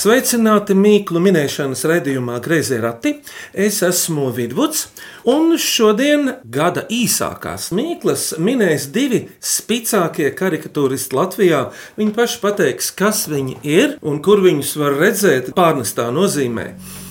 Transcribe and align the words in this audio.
Sveicināti 0.00 0.72
mīklu 0.72 1.20
minēšanas 1.20 1.82
raidījumā 1.84 2.38
Greizie 2.40 2.78
rati. 2.80 3.10
Es 3.52 3.82
esmu 3.84 4.30
Vidvuds, 4.32 4.86
un 5.28 5.52
šodien 5.60 6.38
gada 6.54 6.86
īsākās 6.88 7.66
mīklas 7.76 8.30
minēs 8.40 8.86
divi 8.94 9.26
spēcīgākie 9.44 10.30
karikatūristi 10.38 11.18
Latvijā. 11.18 11.60
Viņi 12.00 12.16
paši 12.16 12.40
pateiks, 12.40 12.88
kas 12.96 13.26
viņi 13.28 13.58
ir 13.60 13.94
un 14.00 14.22
kur 14.24 14.40
viņus 14.46 14.72
var 14.80 14.96
redzēt 15.02 15.52
pārnestā 15.58 16.08
nozīmē. 16.16 16.70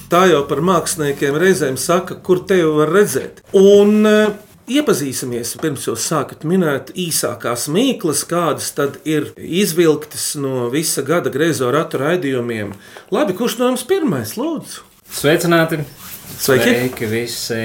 Tā 0.09 0.26
jau 0.31 0.41
par 0.49 0.65
māksliniekiem 0.65 1.37
reizēm 1.37 1.77
saka, 1.77 2.17
kur 2.26 2.41
te 2.49 2.57
jau 2.63 2.73
var 2.79 2.90
redzēt. 2.95 3.43
Un 3.53 4.01
Iepazīsimies, 4.69 5.55
pirms 5.57 5.87
jūs 5.87 6.03
sākat 6.11 6.43
minēt 6.45 6.91
īsākās 6.93 7.63
mīklas, 7.73 8.19
kādas 8.29 8.67
tad 8.77 8.99
ir 9.01 9.31
izvilktas 9.41 10.35
no 10.37 10.67
visa 10.69 11.01
gada 11.07 11.31
griezo 11.33 11.71
ratu 11.73 11.97
raidījumiem. 11.97 12.75
Labi, 13.09 13.33
kurš 13.39 13.57
no 13.57 13.71
jums 13.71 13.87
pirmais, 13.89 14.35
lūdzu? 14.37 14.85
Sveicināti! 15.09 15.81
Sveiki! 16.35 16.69
Sveiki 16.69 17.09
visi! 17.09 17.63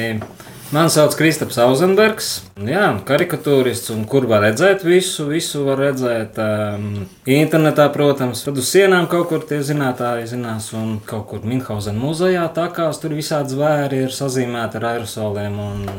Mani 0.73 0.91
sauc 0.91 1.13
Kristaps 1.21 1.61
Auzenbergs. 1.61 2.33
Jā, 2.65 2.89
karikatūrists, 3.05 3.93
un 3.93 4.09
kur 4.09 4.25
var 4.27 4.47
redzēt 4.49 4.89
visu, 4.89 5.29
visu 5.29 5.69
var 5.69 5.85
redzēt. 5.85 6.41
Um, 6.41 7.05
internetā, 7.29 7.91
protams, 7.93 8.47
tad 8.49 8.57
uz 8.59 8.73
sienām 8.73 9.13
kaut 9.13 9.29
kur 9.29 9.45
tie 9.45 9.61
zinātāji 9.61 10.33
zinās, 10.33 10.73
un 10.73 11.03
kaut 11.05 11.29
kur 11.35 11.45
Minhausen 11.45 12.01
muzejā 12.01 12.49
tā 12.57 12.71
kā 12.73 12.89
tur 12.97 13.13
visādi 13.13 13.59
zvēri 13.59 14.07
ir 14.09 14.23
sazīmēti 14.23 14.81
ar 14.81 14.95
aerosoliem 14.95 15.67
un 15.69 15.91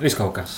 viss 0.00 0.18
kaut 0.18 0.34
kas. 0.38 0.54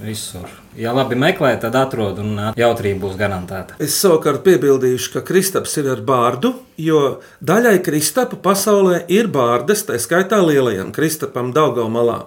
Visur. 0.00 0.48
Ja 0.80 0.94
labi 0.96 1.16
meklē, 1.18 1.50
tad 1.60 1.74
atrod, 1.76 2.22
un 2.22 2.38
jautrība 2.56 3.02
būs 3.02 3.18
garantēta. 3.20 3.76
Es 3.84 3.98
savukārt 4.00 4.40
piebildīšu, 4.46 5.10
ka 5.12 5.22
Kristaps 5.28 5.76
ir 5.76 5.90
ar 5.92 6.00
bārdu, 6.06 6.54
jo 6.80 7.20
daļai 7.44 7.82
Kristapa 7.84 8.38
pasaulē 8.40 9.02
ir 9.12 9.28
bārdas, 9.32 9.84
tā 9.84 9.98
skaitā 10.00 10.40
lielajam 10.40 10.94
Kristapam 10.96 11.52
Daugamalā. 11.52 12.22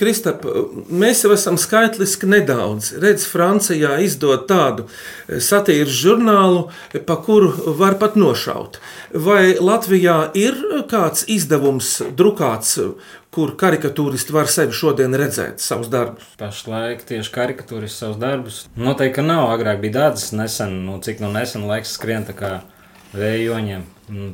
Kristap, 0.00 0.46
mēs 0.88 1.18
jau 1.26 1.34
esam 1.34 1.58
skaitliski 1.60 2.24
nedaudz. 2.30 2.94
Redz, 3.02 3.26
Francijā 3.28 3.98
izdod 4.00 4.46
tādu 4.48 4.86
satīras 5.28 5.92
žurnālu, 5.92 6.62
pa 7.04 7.18
kuru 7.20 7.74
var 7.76 7.98
pat 8.00 8.16
nošaut. 8.16 8.78
Vai 9.12 9.58
Latvijā 9.60 10.30
ir 10.40 10.56
kāds 10.88 11.26
izdevums 11.28 11.98
drukāts, 12.16 12.78
kur 13.28 13.52
karikatūristi 13.60 14.32
var 14.32 14.48
sevi 14.48 14.72
šodien 14.72 15.12
redzēt, 15.20 15.60
savus 15.60 15.92
darbus? 15.92 16.32
Pašlaik 16.40 17.04
tieši 17.10 17.36
karikatūris 17.36 18.00
savus 18.00 18.16
darbus. 18.22 18.64
Noteikti, 18.80 19.26
nav. 19.26 19.50
Agrāk 19.52 19.84
bija 19.84 19.98
tādas 19.98 20.30
nesen, 20.32 20.80
nu, 20.88 20.96
cik 21.04 21.20
no 21.20 21.28
nesen 21.36 21.68
laiks 21.68 21.92
skrien 22.00 22.24
kā 22.24 22.62
vējoņiem. 23.16 23.86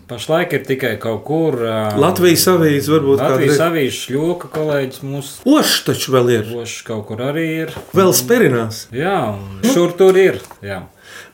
Pašlaik 0.08 0.54
ir 0.56 0.64
tikai 0.64 0.94
kaut 1.00 1.22
kur. 1.28 1.58
ā, 1.68 1.78
Latvijas 2.00 2.46
avīze 2.48 2.92
varbūt 2.94 3.20
Latvijas 3.20 3.58
kāda 3.58 3.70
avīzes 3.70 3.98
šļoka 4.06 4.50
kolēģis 4.54 5.02
mūsu 5.04 5.52
Ošs 5.52 5.82
taču 5.84 6.14
vēl 6.16 6.32
ir, 6.32 6.50
Bošs 6.54 6.82
kaut 6.86 7.04
kur 7.10 7.20
arī 7.28 7.46
ir. 7.66 7.74
vēl 7.96 8.14
sperinās. 8.16 8.86
Jā, 8.96 9.18
un 9.36 9.60
šur 9.74 9.92
tur 9.98 10.16
ir. 10.16 10.40
Jā. 10.64 10.86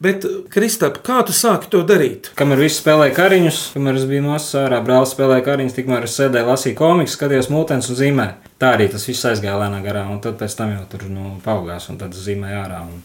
Bet, 0.03 0.25
Kristap, 0.51 0.99
kā 1.07 1.21
tu 1.27 1.35
sāki 1.35 1.71
to 1.71 1.85
darīt? 1.87 2.33
Kamēr 2.39 2.65
viss 2.65 2.81
spēlēja 2.83 3.15
kariņus, 3.15 3.61
kamēr 3.77 3.99
es 4.01 4.07
biju 4.11 4.25
mazs 4.27 4.57
ārā, 4.59 4.81
brālis 4.83 5.15
spēlēja 5.15 5.45
kariņus, 5.47 5.77
tikmēr 5.79 6.07
es 6.09 6.17
sēdēju, 6.19 6.49
lasīju 6.51 6.79
komikus, 6.79 7.15
skatījos 7.19 7.51
mūtens 7.55 7.91
un 7.93 7.99
zīmēju. 8.01 8.53
Tā 8.63 8.75
arī 8.77 8.89
tas 8.91 9.07
viss 9.07 9.27
aizgāja 9.31 9.61
lēnā 9.63 9.79
garā, 9.85 10.03
un 10.11 10.19
tad 10.23 10.39
pēc 10.43 10.57
tam 10.59 10.75
jau 10.75 10.83
tur 10.91 11.07
nu, 11.11 11.37
paugās, 11.47 11.87
un 11.91 12.03
tad 12.03 12.19
zīmēja 12.19 12.65
ārā. 12.65 12.81
Un, 12.91 13.03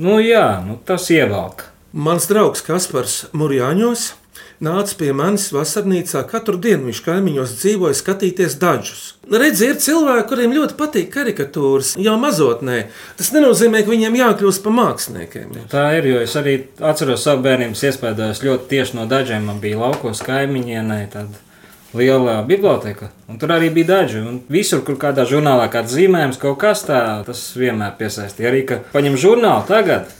nu, 0.00 0.16
jā, 0.24 0.46
nu, 0.64 0.80
tas 0.88 1.10
ievelk. 1.12 1.68
Mans 1.96 2.26
draugs 2.28 2.60
Kaspars 2.60 3.22
Mūrjāņos 3.32 4.10
nāca 4.60 4.96
pie 4.98 5.14
manis 5.16 5.46
vasarnīcā. 5.54 6.20
Katru 6.28 6.58
dienu 6.60 6.90
viņš 6.90 7.00
kaimiņos 7.06 7.54
dzīvoja 7.62 7.96
skatīties 7.96 8.58
dažus. 8.60 9.04
Redzi, 9.24 9.70
ir 9.70 9.80
cilvēki, 9.80 10.26
kuriem 10.28 10.52
ļoti 10.52 10.76
patīk 10.76 11.08
karikatūras 11.14 11.94
jau 11.96 12.18
mazotnē. 12.20 12.82
Tas 13.16 13.32
nenozīmē, 13.32 13.80
ka 13.86 13.92
viņiem 13.94 14.18
jākļūst 14.20 14.64
par 14.66 14.76
māksliniekiem. 14.76 15.56
Tā 15.72 15.86
ir, 15.96 16.10
jo 16.12 16.20
es 16.26 16.36
arī 16.36 16.58
atceros 16.76 17.24
savu 17.24 17.46
bērnības 17.48 17.86
iespējas 17.88 18.44
ļoti 18.44 18.68
tieši 18.74 19.00
no 19.00 19.08
dažiem. 19.08 19.48
Man 19.48 19.64
bija 19.64 19.80
laukos 19.80 20.20
kaimiņienē, 20.28 21.00
tāda 21.14 21.40
liela 21.96 22.42
biblioteka, 22.44 23.08
un 23.32 23.40
tur 23.40 23.56
arī 23.56 23.72
bija 23.72 23.94
daži. 23.94 24.26
Visur, 24.52 24.84
kur 24.84 25.00
kādā 25.00 25.24
žurnālā 25.28 25.70
kāds 25.72 25.96
zīmējums, 25.96 26.40
kaut 26.44 26.60
kas 26.60 26.84
tāds, 26.84 27.24
tas 27.32 27.48
vienmēr 27.56 27.96
piesaistīja. 27.96 28.52
Arī, 28.52 28.64
ka 28.68 28.82
paņem 28.92 29.16
žurnālu 29.16 29.64
tagad. 29.72 30.17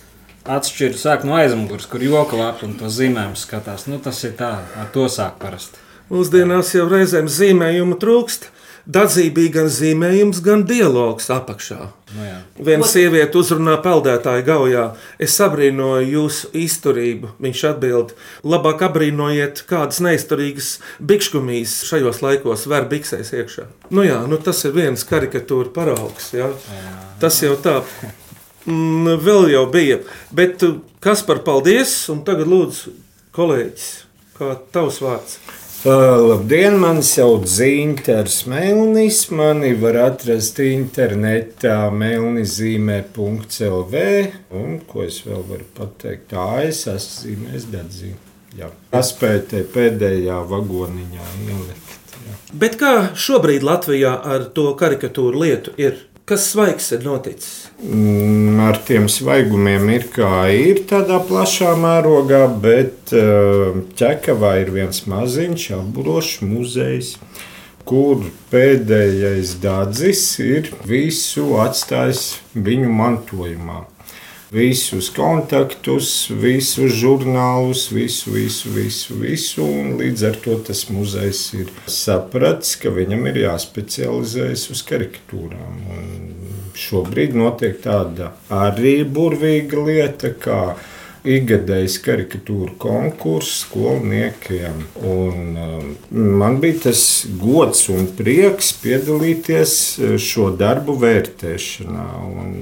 Atšķirt 0.48 0.97
sāk 0.97 1.26
no 1.28 1.34
aizmugures, 1.36 1.84
kur 1.91 2.00
joka 2.00 2.38
lapu 2.38 2.64
un 2.64 2.78
to 2.81 2.88
zīmējumu 2.88 3.36
skatās. 3.36 3.84
Nu, 3.91 3.98
tas 4.00 4.22
ir 4.25 4.32
tā, 4.38 4.54
ar 4.81 4.86
to 4.94 5.04
sāk 5.12 5.36
parasti. 5.42 5.82
Mūsdienās 6.09 6.72
jau 6.72 6.86
reizēm 6.88 7.28
zīmējumu 7.28 7.98
trūkst. 8.00 8.48
Dadzībā 8.88 9.42
gan 9.53 9.66
zīmējums, 9.69 10.38
gan 10.41 10.62
dialogs 10.64 11.26
apakšā. 11.28 11.91
Nu, 12.14 12.22
jā. 12.25 12.38
Viena 12.64 12.87
sieviete 12.88 13.37
uzrunā 13.37 13.75
peldētāju 13.84 14.47
gaujā. 14.47 14.84
Es 15.20 15.34
abrīnoju 15.44 16.06
jūsu 16.08 16.48
izturību. 16.56 17.34
Viņš 17.44 17.64
atbild, 17.69 18.14
labāk 18.48 18.87
abrīnojiet 18.87 19.60
kādas 19.69 20.00
neizturīgas 20.06 20.70
bikškumijas 21.04 21.82
šajos 21.91 22.22
laikos, 22.25 22.64
ver 22.72 22.88
biksēs 22.88 23.34
iekšā. 23.37 23.66
Nu 23.92 24.06
jā, 24.08 24.22
nu 24.31 24.41
tas 24.41 24.64
ir 24.64 24.72
viens 24.78 25.04
karikatūra 25.04 25.69
paraugs. 25.76 26.32
Jā. 26.32 26.48
Tas 27.20 27.42
jau 27.44 27.58
tā. 27.60 27.82
Mm, 28.68 29.16
vēl 29.24 29.48
jau 29.54 29.64
bija. 29.72 30.02
Bet 30.34 30.62
uh, 30.66 30.80
kas 31.04 31.22
par 31.24 31.38
paldies? 31.46 31.94
Un 32.12 32.20
tagad 32.26 32.50
lūdzu, 32.50 32.92
kolēģis, 33.36 33.86
kā 34.36 34.52
tavs 34.74 34.98
vārds? 35.04 35.38
Uh, 35.86 36.18
labdien, 36.18 36.74
mani 36.82 37.04
sauc 37.06 37.44
Zinters 37.46 38.40
Melnis. 38.50 39.30
Mani 39.30 39.76
var 39.78 39.94
atrast 40.08 40.58
internetā 40.58 41.86
melnizīmē.lv. 41.94 43.94
Un 44.58 44.82
ko 44.90 45.06
es 45.06 45.22
vēl 45.22 45.46
varu 45.52 45.62
pateikt? 45.76 46.34
Tā 46.34 46.66
es 46.66 46.82
esmu 46.90 47.22
zīmējis 47.22 47.70
dedzīm. 47.70 48.18
Jā, 48.58 48.74
aspētē 48.98 49.62
pēdējā 49.70 50.42
vagoniņā 50.50 51.26
ielikt. 51.46 51.94
Jā. 52.26 52.34
Bet 52.58 52.74
kā 52.80 53.14
šobrīd 53.14 53.62
Latvijā 53.62 54.18
ar 54.18 54.50
to 54.58 54.74
karikatūru 54.80 55.38
lietu 55.44 55.70
ir? 55.78 56.07
Kas 56.28 56.50
svaigs 56.52 56.90
ir 56.92 57.06
noticis? 57.06 57.68
Mm, 57.80 58.58
Ar 58.60 58.76
tiem 58.84 59.06
svaigumiem 59.08 59.86
ir 59.94 60.02
kā 60.12 60.48
ir 60.52 60.82
tādā 60.90 61.22
plašā 61.24 61.70
mērogā, 61.80 62.42
bet 62.60 63.14
ķekavā 63.96 64.50
ir 64.60 64.74
viens 64.74 65.06
maziņš 65.08 65.64
apburošs 65.78 66.42
muzejs, 66.44 67.14
kur 67.88 68.26
pēdējais 68.52 69.54
dārdzis 69.62 70.24
ir 70.44 70.68
visu 70.84 71.54
atstājis 71.64 72.26
viņu 72.52 72.92
mantojumā. 72.92 73.86
Visus 74.48 75.10
kontaktus, 75.12 76.31
visus 76.32 76.94
žurnālus, 76.97 77.91
visu, 77.92 78.31
visu, 78.32 78.70
visu, 78.72 79.16
visu. 79.20 79.64
un 79.64 79.98
Līdz 80.00 80.22
ar 80.25 80.38
to 80.41 80.54
tas 80.64 80.86
muzejs 80.88 81.42
ir 81.59 81.69
sapratis, 81.84 82.78
ka 82.81 82.88
viņam 82.88 83.26
ir 83.28 83.42
jāspecializējas 83.42 84.64
uz 84.72 84.81
karikatūrām. 84.88 85.82
Un 85.92 86.72
šobrīd 86.72 87.37
notiek 87.37 87.76
tāda 87.84 88.31
arī 88.48 89.03
burvīga 89.04 89.84
lieta, 89.84 90.32
kā 90.32 90.62
ikgadējs 91.36 91.98
karikatūru 92.04 92.76
konkurss 92.80 93.64
skolniekiem. 93.64 94.84
Un, 95.08 95.58
um, 95.58 95.90
man 96.40 96.58
bija 96.62 96.88
tas 96.88 97.02
gods 97.40 97.86
un 97.92 98.08
prieks 98.19 98.72
piedalīties 98.82 99.75
uh, 99.98 100.16
šo 100.22 100.50
darbu 100.58 100.96
vērtēšanā. 101.02 102.06
Un, 102.28 102.56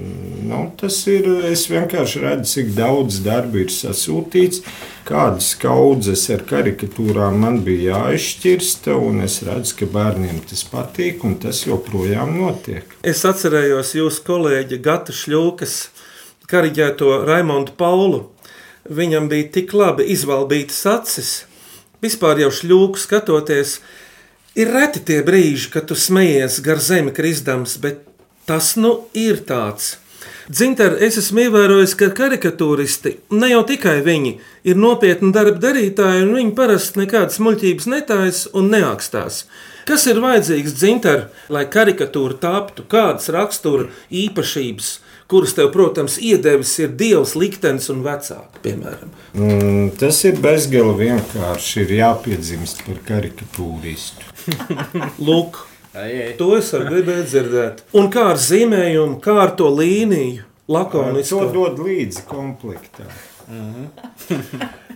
nu, 0.50 0.62
tas 0.80 0.98
ir, 1.12 1.28
es 1.50 1.66
vienkārši 1.70 2.24
redzu, 2.24 2.50
cik 2.56 2.74
daudz 2.76 3.22
darba 3.26 3.62
ir 3.64 3.72
sasūtīts. 3.72 4.64
Kādas 5.06 5.52
kaudzes 5.62 6.24
ar 6.34 6.40
karikatūrām 6.48 7.36
man 7.38 7.60
bija 7.66 7.94
jāizšķirsta, 7.94 8.96
un 8.98 9.22
es 9.22 9.38
redzu, 9.46 9.76
ka 9.78 9.90
bērniem 9.92 10.40
tas 10.50 10.64
patīk, 10.66 11.22
un 11.28 11.36
tas 11.42 11.62
joprojām 11.68 12.34
notiek. 12.40 12.96
Es 13.06 13.22
atcerējos 13.28 13.94
jūsu 14.00 14.26
kolēģi 14.26 14.80
Gata 14.82 15.14
Šļūkas 15.14 15.76
kariģēto 16.50 17.20
Raimondu 17.26 17.74
Paulu. 17.78 18.24
Viņam 18.86 19.28
bija 19.30 19.50
tik 19.58 19.74
labi 19.74 20.06
izvalbītas 20.14 20.82
acis, 20.90 21.30
vispār 22.04 22.42
jau 22.44 22.52
šļūku 22.54 23.00
skatoties. 23.02 23.80
Ir 24.56 24.70
reti 24.72 25.02
tie 25.04 25.20
brīži, 25.26 25.70
kad 25.74 25.88
tu 25.90 25.96
smejies 25.98 26.60
gar 26.64 26.80
zemi 26.80 27.12
krizdams, 27.12 27.76
bet 27.82 28.04
tas 28.48 28.74
nu 28.80 28.98
ir 29.12 29.42
tāds. 29.48 29.96
Dzinter, 30.46 30.94
es 31.02 31.16
esmu 31.18 31.48
ievērojis, 31.48 31.96
ka 31.98 32.12
karikatūristi, 32.14 33.16
ne 33.34 33.48
jau 33.50 33.64
tikai 33.66 33.96
viņi, 34.06 34.36
ir 34.70 34.78
nopietni 34.78 35.32
darba 35.34 35.58
darītāji, 35.64 36.22
un 36.22 36.36
viņi 36.38 36.54
parasti 36.54 37.02
nekādas 37.02 37.40
muļķības 37.42 37.88
netājas 37.90 38.44
un 38.54 38.70
neakstās. 38.70 39.42
Kas 39.86 40.06
ir 40.10 40.22
vajadzīgs 40.22 40.76
dzinter, 40.78 41.26
lai 41.50 41.64
karikatūra 41.70 42.38
taptu? 42.42 42.86
Kādas 42.90 43.26
rakstura 43.34 43.88
īpašības, 44.10 44.92
kuras 45.30 45.54
tev, 45.56 45.70
protams, 45.74 46.16
iedevis 46.22 46.72
ir 46.82 46.92
dievs, 46.98 47.34
liktenis 47.38 47.88
un 47.92 48.02
vecāki, 48.06 48.60
piemēram? 48.64 49.10
Mm, 49.34 49.88
tas 50.00 50.20
ir 50.28 50.36
bezgala 50.42 50.92
vienkārši. 50.98 51.80
Ir 51.86 51.94
jāpiedzimst 52.00 52.84
par 52.86 53.00
karikatūristu. 53.08 54.34
Lūk, 55.26 55.62
Ai, 55.96 56.10
ai. 56.12 56.32
to 56.38 56.50
es 56.58 56.70
gribēju 56.76 57.24
dzirdēt. 57.30 57.82
Un 57.96 58.10
kā 58.12 58.28
ar 58.34 58.40
zīmējumu, 58.42 59.16
kā 59.24 59.38
ar 59.46 59.54
to 59.58 59.70
līniju, 59.72 60.42
To 60.66 60.74
lakoniski. 60.74 61.42
dod 61.54 61.78
līdzi 61.78 62.24
komplektā. 62.26 63.06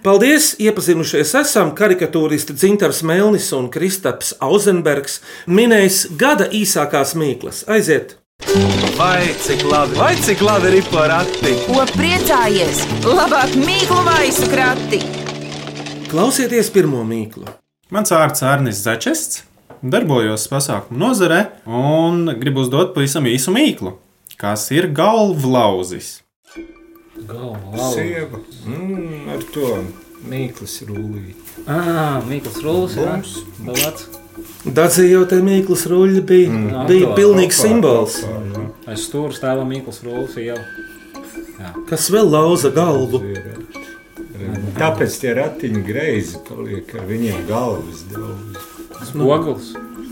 Paldies! 0.05 0.55
Iepazinušies 0.59 1.35
esam 1.39 1.71
karikatūristi 1.77 2.55
Dzintars 2.57 3.03
Melnis 3.07 3.51
un 3.55 3.69
Kristaps 3.71 4.33
Auzenbergs 4.43 5.21
minējis 5.47 6.07
gada 6.19 6.49
īsākās 6.51 7.13
mīklas. 7.21 7.63
Aiziet! 7.71 8.17
Vai 8.97 9.35
cik 9.43 9.63
labi, 9.65 9.95
vai 9.99 10.15
cik 10.17 10.41
labi 10.43 10.73
ir 10.81 10.87
porakti? 10.91 11.53
Ko 11.69 11.85
priecājies? 11.93 12.83
Labāk 13.05 13.53
mīklu 13.61 14.01
maisu 14.07 14.49
krati! 14.51 15.01
Klausieties 16.11 16.71
pirmo 16.75 17.05
mīklu! 17.07 17.47
Mans 17.95 18.11
vārds 18.15 18.43
Arnis 18.47 18.81
Začests, 18.87 19.45
darbojos 19.83 20.49
pasākumu 20.51 20.99
nozarē 21.05 21.41
un 21.67 22.33
gribu 22.41 22.65
uzdot 22.65 22.95
pavisam 22.97 23.29
īsu 23.31 23.55
mīklu. 23.55 23.95
Kas 24.41 24.71
ir 24.75 24.89
galvlauzis? 24.97 26.23
Sieva 27.21 28.41
mm, 28.65 29.29
ar 29.37 29.45
to 29.55 29.75
mīklas 30.31 30.81
rullīti. 30.89 31.67
Ah, 31.69 32.19
Mikls 32.27 32.63
Rūlis. 32.65 33.37
Jau 35.11 35.25
te 35.29 35.41
mīklas 35.45 35.87
ruļļa 35.91 36.23
bija, 36.27 36.51
mm. 36.51 36.87
bija 36.89 37.15
pilnīgs 37.17 37.61
simbols, 37.65 38.21
Aiz 38.91 39.05
stūra 39.07 39.31
stāva 39.37 39.65
Mikls 39.69 40.01
Rūlis 40.03 40.39
jau. 40.43 40.57
kas 41.91 42.09
vēl 42.11 42.31
lauza 42.33 42.73
galvu. 42.75 43.21
Tāpēc 44.81 45.19
tie 45.21 45.35
ratiņi 45.37 45.83
greizi 45.85 46.41
paliek 46.49 46.91
ar 46.97 47.05
viņiem 47.07 47.45
galvas 47.49 48.03
daudz. 48.11 48.67
Ogls. 49.15 49.71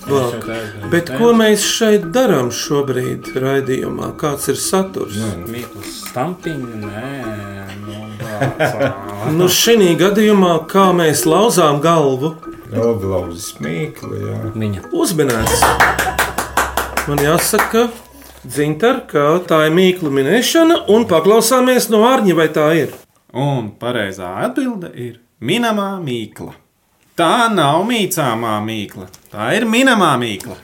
Lāk. 0.08 0.46
Bet 0.92 1.10
ko 1.18 1.32
mēs 1.36 1.64
šeit 1.68 2.06
darām 2.14 2.52
šobrīd, 2.54 3.32
raidījumā? 3.42 4.12
Kāds 4.20 4.46
ir 4.52 4.60
saturs? 4.60 5.18
Mikls 5.50 5.98
Stampiņš, 6.06 6.76
nē, 6.84 7.10
nu. 7.82 7.98
Nu, 9.38 9.48
šī 9.50 9.96
gadījumā, 9.98 10.54
kā 10.70 10.88
mēs 10.96 11.24
lauzām 11.28 11.82
galvu, 11.84 12.36
Galvlauzes 12.68 13.54
mīkla, 13.64 14.18
jā. 14.20 14.36
Viņa. 14.52 14.82
uzminēts. 14.92 15.62
Man 17.08 17.22
jāsaka, 17.24 17.88
Dzintar, 18.44 19.02
ka 19.08 19.40
tā 19.48 19.64
ir 19.66 19.72
mīklu 19.74 20.12
minēšana, 20.14 20.82
un 20.92 21.06
paklausāmies 21.08 21.88
no 21.90 22.04
ārņa, 22.06 22.34
vai 22.36 22.48
tā 22.54 22.68
ir. 22.76 22.92
Un 23.32 23.72
pareizā 23.80 24.28
atbilde 24.44 24.92
ir 24.94 25.18
minamā 25.40 25.96
mīkla. 26.04 26.52
Tā 27.18 27.48
nav 27.50 27.82
mīcāmā 27.88 28.58
mīkla, 28.62 29.08
tā 29.32 29.50
ir 29.56 29.66
minamā 29.66 30.12
mīkla. 30.20 30.54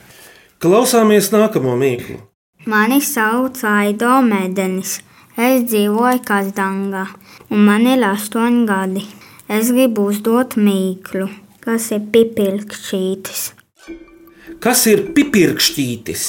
Klausāmies 0.61 1.31
nākamo 1.33 1.75
mīklu. 1.77 2.21
Mani 2.65 3.01
sauc 3.03 3.59
Aido 3.67 4.21
Mēdenis. 4.25 4.99
Es 5.35 5.65
dzīvoju 5.67 6.21
Kazdangā, 6.23 7.03
un 7.51 7.65
man 7.67 7.89
ir 7.91 8.05
astoņi 8.07 8.61
gadi. 8.69 9.03
Es 9.51 9.67
gribu 9.75 10.07
uzdot 10.13 10.55
mīklu, 10.55 11.27
kas 11.65 11.91
ir 11.95 12.03
pipilkšķītis. 12.13 13.43
Kas 14.63 14.85
ir 14.89 15.07
pipirkšķītis? 15.15 16.25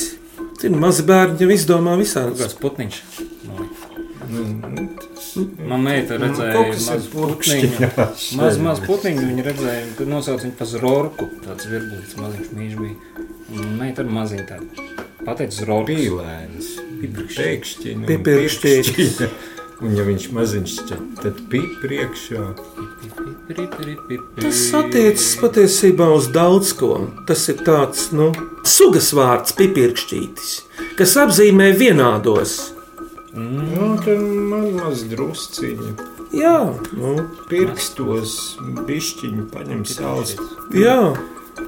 Zini, 0.61 0.79
mazi 0.81 1.05
bērni 1.07 1.45
jau 1.45 1.51
izdomā 1.53 1.97
visādas. 2.01 2.41
Kāds 2.47 2.57
putniņš. 2.63 3.01
Man 5.69 5.83
meita 5.85 6.17
redzēja 6.19 6.53
Kaut 6.55 6.71
kas 6.73 6.87
ar 6.89 6.97
mazu 6.97 7.11
putniņu. 7.13 7.71
purkšķiņās. 7.77 8.29
Maz, 8.41 8.59
maz 8.65 8.81
putniņu 8.87 9.27
viņa 9.31 9.45
redzēja, 9.51 9.83
tad 9.99 10.09
nosauc 10.11 10.47
viņu 10.47 10.57
par 10.59 10.71
Zorku. 10.71 11.29
Tāds 11.45 11.69
virbulis 11.71 12.17
maziņš 12.21 12.55
mīž 12.57 12.79
bija. 12.81 13.27
Un 13.53 13.77
meita 13.81 14.03
ar 14.03 14.09
maziņu 14.17 14.47
tādu. 14.49 14.87
Pateicis 15.27 15.61
Zorku. 15.67 15.93
Pīlēns, 15.93 16.73
un 16.81 18.09
Pipirkšķītis. 18.09 19.29
Un 19.85 19.93
ja 19.97 20.05
viņš 20.07 20.31
maziņš, 20.33 20.75
tad- 20.89 21.09
tad 21.23 21.41
pip 21.51 21.75
priekšā. 21.83 22.45
Tas 24.41 24.61
attiecas 24.75 25.37
patiesībā 25.41 26.07
uz 26.17 26.29
daudz 26.33 26.73
ko. 26.79 27.09
Tas 27.29 27.43
ir 27.53 27.61
tāds, 27.67 28.09
nu, 28.17 28.31
sugas 28.67 29.13
vārds, 29.17 29.53
pipirkšķītis, 29.59 30.51
kas 30.99 31.15
apzīmē 31.21 31.71
vienādos. 31.77 32.73
Nu, 33.37 33.97
tad 34.01 34.19
man 34.25 34.71
maz 34.81 35.03
drusciņa. 35.11 35.93
Jā, 36.37 36.57
nu, 36.97 37.13
Pirkstos 37.51 38.57
bišķiņu 38.89 39.47
paņem 39.53 39.85
sāls. 39.87 40.37
jā. 40.75 41.15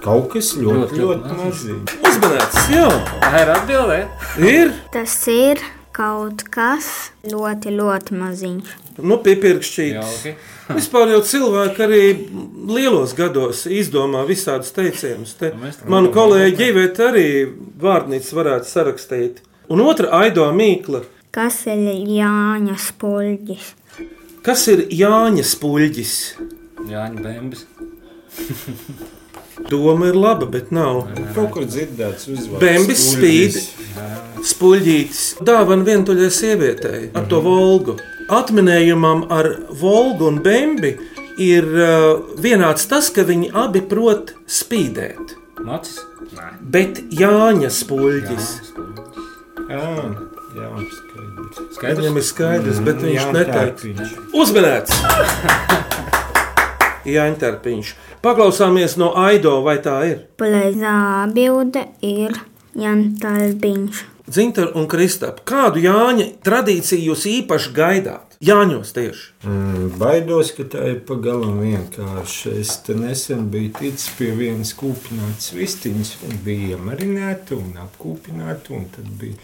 Kaut 0.05 0.27
kas 0.35 0.51
ļoti, 0.57 0.99
Ļoti, 0.99 0.99
ļoti, 1.01 1.29
ļoti 1.29 1.37
maziņš. 1.39 1.93
uzmanīts, 2.05 2.59
jā, 2.75 2.89
Tā 3.23 3.39
ir 3.43 3.49
atbildē. 3.55 4.01
ir. 4.39 4.73
Tas 4.93 5.15
ir 5.29 5.57
kaut 5.99 6.45
kas 6.55 6.89
ļoti, 7.27 7.73
ļoti 7.75 8.19
maziņš. 8.19 8.77
Nu, 9.03 9.19
pipirkšķītis. 9.23 9.99
Jauki. 9.99 10.35
Vispār 10.79 11.13
jau 11.15 11.21
cilvēki 11.27 11.85
arī 11.87 12.03
lielos 12.69 13.15
gados 13.19 13.65
izdomā 13.71 14.25
visādus 14.29 14.71
teicienus. 14.77 15.35
Te 15.39 15.53
tā 15.55 15.91
manu 15.91 16.13
kolēģi 16.15 16.57
Ģivēt 16.63 17.03
arī 17.09 17.27
vārnīcu 17.83 18.39
varētu 18.39 18.71
sarakstīt. 18.71 19.43
Un 19.73 19.83
otra 19.85 20.13
aido 20.23 20.47
mīkla. 20.55 21.03
Kas 21.35 21.61
ir 21.69 21.85
Jāņa 22.19 22.79
spuļģis? 22.89 23.69
Kas 24.47 24.65
ir 24.73 24.87
Jāņa 24.95 25.45
spuļģis? 25.51 26.17
Jāņa 26.89 27.27
Bembis. 27.27 27.67
Doma 29.67 30.07
ir 30.09 30.15
laba, 30.17 30.47
bet 30.47 30.71
nav. 30.73 31.03
Kaut 31.35 31.51
kur 31.57 31.65
dzirdēts 31.67 32.29
uzvārds. 32.31 32.61
Bembis 32.63 33.03
spīd. 33.13 33.59
Spuļģītis 34.49 35.23
dāvana 35.45 35.85
vientuļai 35.89 36.29
sievietei 36.33 37.09
ar 37.19 37.27
to 37.31 37.41
volgu. 37.43 37.97
Atminējumam 38.31 39.25
ar 39.35 39.49
volgu 39.81 40.29
un 40.31 40.39
bembi 40.45 40.95
ir 41.43 41.67
uh, 41.67 42.21
vienāds 42.39 42.87
tas, 42.91 43.11
ka 43.15 43.25
viņi 43.27 43.51
abi 43.57 43.83
prot 43.91 44.35
spīdēt. 44.47 45.35
Macis. 45.67 45.99
Nē. 46.37 46.49
Bet 46.63 47.01
Jāņa 47.19 47.71
spuļģis. 47.73 48.49
Jā, 49.69 49.85
jā, 50.55 50.69
skaidrs. 50.93 51.59
Skaidrs. 51.75 51.99
Viņam 51.99 52.21
ir 52.21 52.27
skaidrs, 52.29 52.79
bet 52.85 53.03
viņš 53.05 53.19
Jā, 53.21 53.29
neteiks. 53.35 53.83
tērpiņš. 53.83 54.09
Uzmanīts! 54.39 54.93
Paklausāmies 58.23 58.97
no 58.99 59.13
Aido, 59.15 59.61
vai 59.63 59.79
tā 59.83 59.99
ir. 60.11 60.23
Pareizā 60.41 60.95
atbilde 61.25 61.85
ir 62.03 62.35
Jantalbiņš. 62.79 64.07
Zinter 64.29 64.73
un 64.77 64.89
Kristap, 64.91 65.45
kādu 65.49 65.81
Jāņa 65.81 66.27
tradīciju 66.45 67.13
jūs 67.13 67.23
īpaši 67.31 67.71
gaidāt? 67.77 68.29
Jāņos 68.45 68.91
tieši. 68.95 69.23
Mm, 69.47 69.87
Baidos, 69.99 70.53
ka 70.55 70.67
tā 70.71 70.85
ir 70.93 70.99
pavisam 71.07 71.57
vienkārši. 71.63 72.53
Es 72.61 72.75
nesen 72.91 73.49
biju 73.51 73.73
ticis 73.79 74.13
pie 74.19 74.29
vienas 74.39 74.75
kūpinātas 74.79 75.51
vistiņas, 75.57 76.13
un 76.29 76.37
bija 76.45 76.77
iemarināta 76.77 77.57
un 77.57 77.73
apkūpināta. 77.87 78.77
Un 78.79 78.87
tad 78.95 79.09
bija 79.19 79.39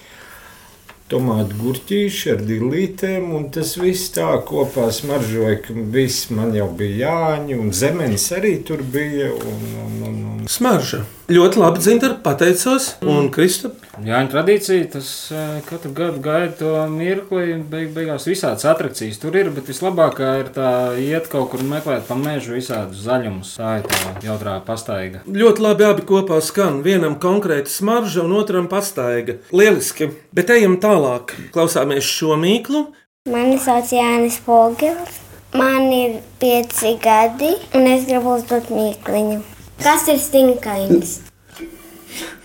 tomātu 1.12 1.58
gurķīši 1.60 2.30
ar 2.34 2.44
dilītēm, 2.48 3.28
un 3.36 3.48
tas 3.54 3.74
viss 3.80 4.12
tā 4.14 4.30
kopā 4.48 4.88
smaržoja, 4.94 5.58
ka 5.66 5.76
viss 5.94 6.30
man 6.32 6.54
jau 6.56 6.70
bija 6.78 7.10
jāņa, 7.10 7.58
un 7.60 7.74
zemenis 7.76 8.30
arī 8.36 8.56
tur 8.66 8.82
bija. 8.82 9.30
Un, 9.34 9.66
un, 9.84 9.98
un, 10.08 10.22
un. 10.32 10.46
Smarža. 10.50 11.04
Ļoti 11.24 11.56
labi, 11.56 11.80
Zinter, 11.80 12.18
pateicos. 12.20 12.90
Un 13.08 13.30
Kristap, 13.32 13.78
Jāņa 14.04 14.28
tradīcija, 14.28 14.88
tas 14.92 15.08
eh, 15.32 15.60
katru 15.64 15.92
gadu 15.96 16.18
gaida 16.20 16.52
to 16.58 16.72
mirkli. 16.90 17.54
Beig, 17.70 17.92
beigās 17.94 18.26
visādas 18.28 18.66
attrakcijas 18.68 19.20
tur 19.22 19.38
ir, 19.38 19.48
bet 19.54 19.70
vislabākā 19.70 20.32
ir 20.42 20.50
tā 20.52 20.72
iet 21.00 21.30
kaut 21.32 21.48
kur 21.52 21.62
meklēt 21.64 22.04
pa 22.08 22.18
mežu 22.18 22.56
visādus 22.58 23.04
zaļumus. 23.06 23.54
Tā 23.56 23.76
ir 23.80 23.88
tā 23.88 24.12
jautrā 24.26 24.58
pastaiga. 24.66 25.22
ļoti 25.24 25.64
labi 25.64 25.88
abi 25.88 26.04
kopā 26.10 26.42
skan. 26.44 26.82
Vienam 26.84 27.16
konkrēti 27.22 27.72
smarža, 27.72 28.26
un 28.26 28.36
otram 28.42 28.68
pastaiga. 28.68 29.38
Lieliski. 29.54 30.10
Bet 30.34 30.52
ejam 30.52 30.76
tālāk. 30.82 31.32
Klausāmies 31.54 32.04
šo 32.04 32.36
mīklu. 32.36 32.90
Mani 33.32 33.56
sauc 33.62 33.94
Jānis 33.94 34.42
Fogels. 34.44 35.22
Man 35.56 35.88
ir 35.94 36.20
pieci 36.42 36.96
gadi, 37.00 37.54
un 37.78 37.86
es 37.86 38.08
gribu 38.10 38.34
uzdot 38.36 38.74
mīkliņu. 38.74 39.53
Kas 39.84 40.06
ir 40.08 40.16
stinkainis? 40.16 41.18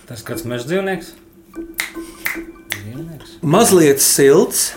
Tas 0.04 0.20
kāds 0.26 0.44
meža 0.44 0.66
dzīvnieks? 0.68 1.14
Mazliet 3.40 4.02
silts, 4.04 4.74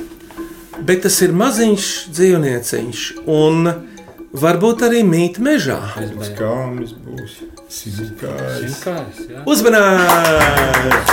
bet 0.87 1.03
tas 1.03 1.17
ir 1.25 1.33
maziņš 1.35 1.87
dzīvnieciņš, 2.15 3.01
un 3.27 3.67
varbūt 4.45 4.85
arī 4.87 5.03
mīt 5.03 5.41
mežā. 5.43 5.81
Kalns 6.39 6.95
būs 7.03 7.35
simtkājs. 7.67 8.63
Simtkājs, 8.63 9.19
jā. 9.27 9.43
Uzmanīts! 9.43 11.03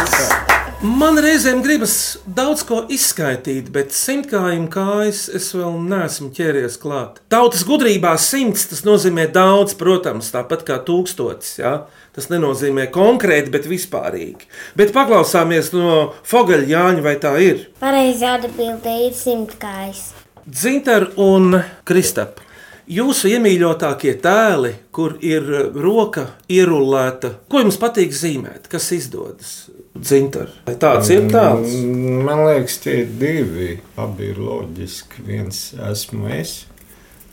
Man 0.81 1.19
reizēm 1.21 1.59
gribas 1.61 1.95
daudz 2.25 2.63
ko 2.65 2.79
izskaidrot, 2.89 3.67
bet 3.69 3.91
simtkājiem 3.93 4.63
kājas 4.73 5.27
es 5.37 5.51
vēl 5.53 5.75
neesmu 5.85 6.31
ķēries 6.33 6.79
klāt. 6.81 7.19
Tautas 7.29 7.67
gudrībā 7.69 8.15
simts 8.17 8.65
tas 8.71 8.81
nozīmē 8.87 9.27
daudz, 9.29 9.75
protams, 9.77 10.31
tāpat 10.33 10.65
kā 10.65 10.79
tūkstotis. 10.87 11.59
Ja? 11.61 11.75
Tas 12.17 12.31
nenozīmē 12.33 12.87
konkrēti, 12.95 13.53
bet 13.53 13.69
vispārīgi. 13.69 14.49
Bet 14.81 14.95
paklausāmies 14.97 15.69
no 15.77 16.15
Fogaļa 16.31 16.71
Jāņa, 16.73 17.05
vai 17.05 17.15
tā 17.21 17.35
ir? 17.45 17.67
Pareizā 17.83 18.39
atbildē 18.39 18.97
ir 19.11 19.13
simtkājs. 19.19 20.07
Dzintar 20.49 21.11
un 21.21 21.59
Kristap. 21.85 22.41
Jūsu 22.89 23.29
iemīļotākie 23.35 24.17
tēli, 24.25 24.73
kur 24.97 25.19
ir 25.21 25.45
roka 25.77 26.25
ierullēta, 26.49 27.37
ko 27.53 27.67
jums 27.67 27.77
patīk 27.85 28.17
zīmēt, 28.17 28.73
kas 28.73 28.89
izdodas? 28.97 29.55
Dzintar. 29.99 30.53
Vai 30.69 30.77
tāds 30.79 31.11
ir 31.11 31.27
tāds? 31.33 31.73
Mm, 31.83 32.21
Man 32.27 32.45
liekas, 32.47 32.79
tie 32.85 33.01
ir 33.03 33.09
divi. 33.21 33.71
Abi 33.99 34.31
ir 34.31 34.39
loģiski. 34.39 35.25
Viens 35.27 35.71
esmu 35.91 36.31
es. 36.39 36.61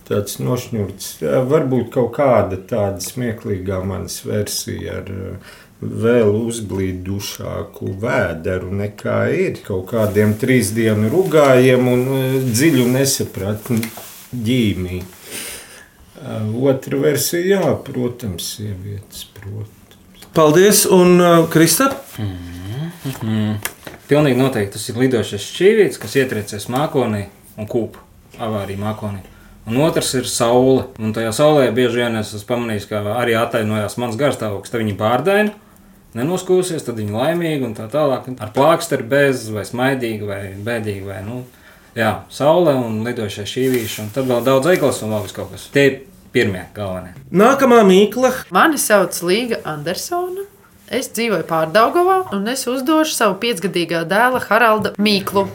Tāds 0.08 0.38
nošņurts, 0.40 1.18
varbūt 1.52 1.90
kaut 1.92 2.14
kāda 2.16 2.56
tāda 2.70 3.04
smieklīgā 3.04 3.82
manas 3.84 4.22
versija 4.24 5.02
ar 5.02 5.10
eh, 5.12 5.56
vēl 5.82 6.32
uzblīdušāku 6.48 7.92
vēderu 8.02 8.72
nekā 8.82 9.18
ir. 9.36 9.60
Kaut 9.68 9.90
kādiem 9.92 10.38
trīs 10.40 10.72
dienu 10.78 11.12
rugājiem 11.12 11.92
un 11.92 12.06
eh, 12.16 12.38
dziļu 12.48 12.88
nesapratni 12.96 13.84
ģīmī. 14.32 15.02
Eh, 15.04 16.54
Otra 16.72 17.04
versija, 17.04 17.60
jā, 17.60 17.76
protams, 17.92 18.54
sievietes 18.56 19.28
prot. 19.36 19.77
Paldies, 20.34 20.84
un 20.92 21.18
uh, 21.22 21.46
Kristap? 21.52 21.96
Pilnīgi 24.08 24.40
noteikti 24.40 24.78
tas 24.78 24.90
ir 24.92 25.00
lidošais 25.02 25.44
šķīvīts, 25.44 26.00
kas 26.02 26.16
ietriecies 26.20 26.70
mākonī 26.72 27.26
un 27.60 27.68
kūp 27.70 27.98
avārija 28.40 28.80
mākonī. 28.82 29.24
Un 29.68 29.82
otrs 29.84 30.14
ir 30.16 30.28
saule. 30.32 30.86
Un 31.04 31.12
tajā 31.16 31.34
saulē 31.36 31.68
bieži 31.76 32.00
vien 32.04 32.16
es 32.16 32.32
esmu 32.32 32.48
pamanījis, 32.54 32.88
ka 32.88 33.02
arī 33.18 33.36
atainojās 33.36 33.98
mans 34.00 34.16
garstāvoklis. 34.20 34.72
Tad 34.72 34.84
viņi 34.84 34.96
pārdaina, 35.00 35.56
nenoskūsies, 36.16 36.86
tad 36.88 37.02
viņi 37.02 37.16
laimīgi 37.16 37.68
un 37.68 37.76
tā 37.76 37.90
tālāk. 37.92 38.30
Ar 38.40 38.54
plāksteri 38.56 39.04
bez 39.12 39.50
vai 39.52 39.66
smaidīgi 39.68 40.30
vai 40.30 40.42
bēdīgi. 40.56 41.04
Vai, 41.10 41.20
nu, 41.28 41.42
jā, 41.98 42.14
saule 42.32 42.78
un 42.80 43.02
lidošais 43.08 43.52
šķīvīši. 43.52 44.06
Un 44.06 44.14
tad 44.16 44.32
vēl 44.32 44.46
daudz 44.48 44.72
eiglas 44.72 45.04
un 45.04 45.18
vēl 45.18 45.28
kaut 45.36 45.52
kas. 45.58 45.68
Tie 45.76 45.90
pirmie 46.38 46.68
galvenie. 46.78 47.16
Nākamā 47.34 47.82
mīkla. 47.88 48.32
Mani 48.54 48.78
sauc 48.82 49.18
Līga 49.26 49.62
Andersona. 49.66 50.46
Es 50.88 51.10
dzīvoju 51.12 51.44
Pārdagovā, 51.50 52.20
un 52.36 52.48
es 52.48 52.64
uzdošu 52.70 53.16
savu 53.16 53.36
piecgadīgā 53.42 54.06
dēla 54.08 54.40
Haralda 54.46 54.94
mīklu. 55.02 55.48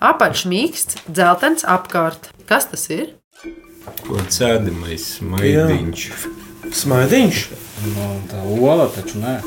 Apaļš 0.00 0.46
mīksts, 0.50 1.02
dzeltens 1.06 1.66
apkārt. 1.68 2.30
Kas 2.48 2.66
tas 2.72 2.88
ir? 2.90 3.12
Ko 4.06 4.18
cēdamais 4.32 5.20
maidiņš, 5.22 6.06
Smaidiņš. 6.80 7.40
Nu, 7.90 8.08
tā 8.30 8.40
ola 8.44 8.88
taču 8.94 9.20
nē. 9.22 9.38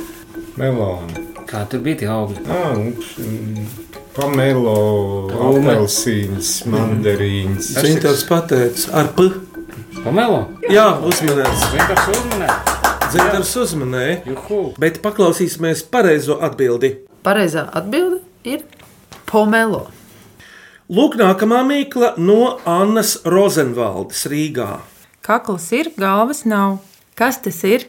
melāna. 0.57 1.25
Kā 1.49 1.63
tur 1.69 1.83
bija 1.85 2.01
tie 2.01 2.09
augļi? 2.09 2.43
Ah, 2.49 2.77
mm, 2.77 3.65
Pamelo, 4.13 4.77
apelsīns, 5.49 6.63
mandarīns. 6.69 7.73
Dzintars 7.79 8.23
pateica 8.29 8.93
ar 9.01 9.09
P. 9.17 9.29
Pamelo? 10.03 10.39
Jā, 10.67 10.89
uzmanēts. 10.99 11.61
Vienkārši 11.71 12.13
uzmanēt. 12.17 12.71
Dzintars 13.13 13.51
uzmanēja. 13.61 14.15
Juhu. 14.27 14.57
Bet 14.75 14.97
paklausīsimies 15.03 15.85
pareizo 15.93 16.35
atbildi. 16.43 16.89
Pareizā 17.23 17.63
atbilde 17.71 18.19
ir 18.43 18.65
pomelo. 19.29 19.85
Lūk, 20.91 21.15
nākamā 21.21 21.61
mīkla 21.69 22.17
no 22.19 22.57
Annas 22.67 23.15
Rozenvaldes 23.23 24.25
Rīgā. 24.27 24.81
Kakls 25.23 25.69
ir, 25.71 25.93
galvas 25.95 26.43
nav. 26.43 26.81
Kas 27.15 27.39
tas 27.45 27.61
ir? 27.63 27.87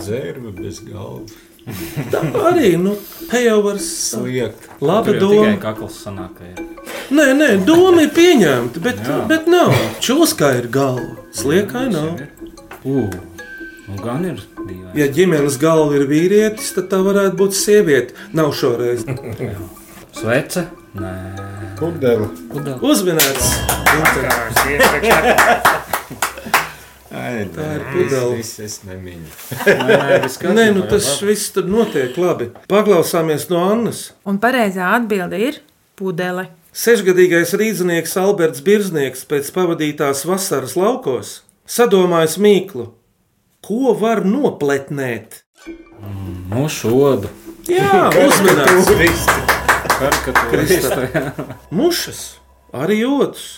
Dzērba 0.00 0.50
bez 0.58 0.82
galvas. 0.82 1.38
Tā 2.12 2.20
arī, 2.50 2.72
nu, 2.80 2.94
te 3.30 3.42
jau 3.44 3.58
var 3.66 3.78
Sliekt. 3.84 4.68
Laba 4.80 5.04
Tur 5.12 5.18
jau 5.20 5.28
tikai 5.30 5.50
doma. 5.52 5.60
kakls 5.62 5.98
sanāk. 6.04 6.32
ka 6.38 6.44
ir. 6.48 6.56
Nē, 7.14 7.26
nē, 7.36 7.48
doma 7.68 8.02
ir 8.06 8.12
pieņemta, 8.16 8.80
bet, 8.84 9.02
bet 9.28 9.48
nav. 9.50 9.74
Čūskai 10.02 10.54
ir 10.62 10.68
galva, 10.72 11.16
sliekai 11.36 11.86
nav. 11.92 12.22
Ugh, 12.84 13.12
nu 13.90 13.98
gan 14.02 14.24
ir 14.30 14.38
dīvaini. 14.56 14.94
Ja 14.98 15.06
ģimenes 15.12 15.58
galva 15.60 15.98
ir 16.00 16.06
vīrietis, 16.10 16.72
tad 16.78 16.88
tā 16.92 17.02
varētu 17.04 17.36
būt 17.42 17.58
sieviete. 17.58 18.16
Nav 18.32 18.54
šoreiz. 18.56 19.04
Svece? 20.20 20.66
Nē, 20.98 21.12
Pudele. 21.78 22.26
pudele. 22.50 22.80
Uzminēts. 22.82 23.52
Ai, 27.10 27.48
Tā 27.50 27.66
ir 27.74 27.82
pudele. 27.90 28.38
Es, 28.38 28.52
es 28.62 28.76
nemīļu. 28.86 29.32
Nē, 29.66 29.96
nē, 29.98 30.54
Nē, 30.54 30.66
nu 30.76 30.84
tas 30.86 31.08
viss 31.26 31.50
tur 31.54 31.66
notiek 31.66 32.14
labi. 32.20 32.52
Paklausāmies 32.70 33.48
no 33.50 33.64
Annas. 33.66 34.04
Un 34.30 34.38
pareizā 34.42 34.92
atbilde 34.94 35.40
ir 35.42 35.58
pudele. 35.98 36.46
Sešgadīgais 36.70 37.50
rīznieks 37.58 38.14
Alberts 38.20 38.62
Birznieks 38.62 39.24
pēc 39.26 39.50
pavadītās 39.56 40.22
vasaras 40.28 40.76
laukos 40.78 41.40
sadomājis 41.70 42.36
mīklu, 42.42 42.86
ko 43.66 43.94
var 43.98 44.22
nopletnēt. 44.26 45.42
Mūsu 46.50 46.92
odu. 46.94 47.30
Jā, 47.70 48.06
uzmanīgs! 48.26 49.26
Karikatūra. 50.00 51.24
Mušas, 51.74 52.22
arī 52.72 53.02
otrs. 53.06 53.48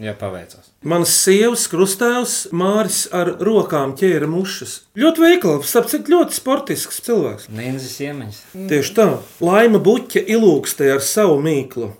Jā, 0.00 0.14
paveicās. 0.16 0.70
Mans 0.88 1.10
sievas 1.12 1.66
krustāvs 1.68 2.46
Māris 2.56 3.02
ar 3.12 3.28
rokām 3.44 3.92
ķēra 3.98 4.28
mušas. 4.30 4.78
Ļoti 4.96 5.20
veikls, 5.20 5.68
starp 5.68 5.90
citu, 5.92 6.14
ļoti 6.14 6.38
sportisks 6.38 7.02
cilvēks. 7.04 7.50
Ninzas 7.52 7.98
iemaņas. 8.00 8.38
Tieši 8.70 8.94
tā, 8.96 9.06
laima 9.44 9.82
buķa 9.84 10.24
ilūkstē 10.32 10.94
ar 10.94 11.04
savu 11.04 11.36
mīklu. 11.44 11.90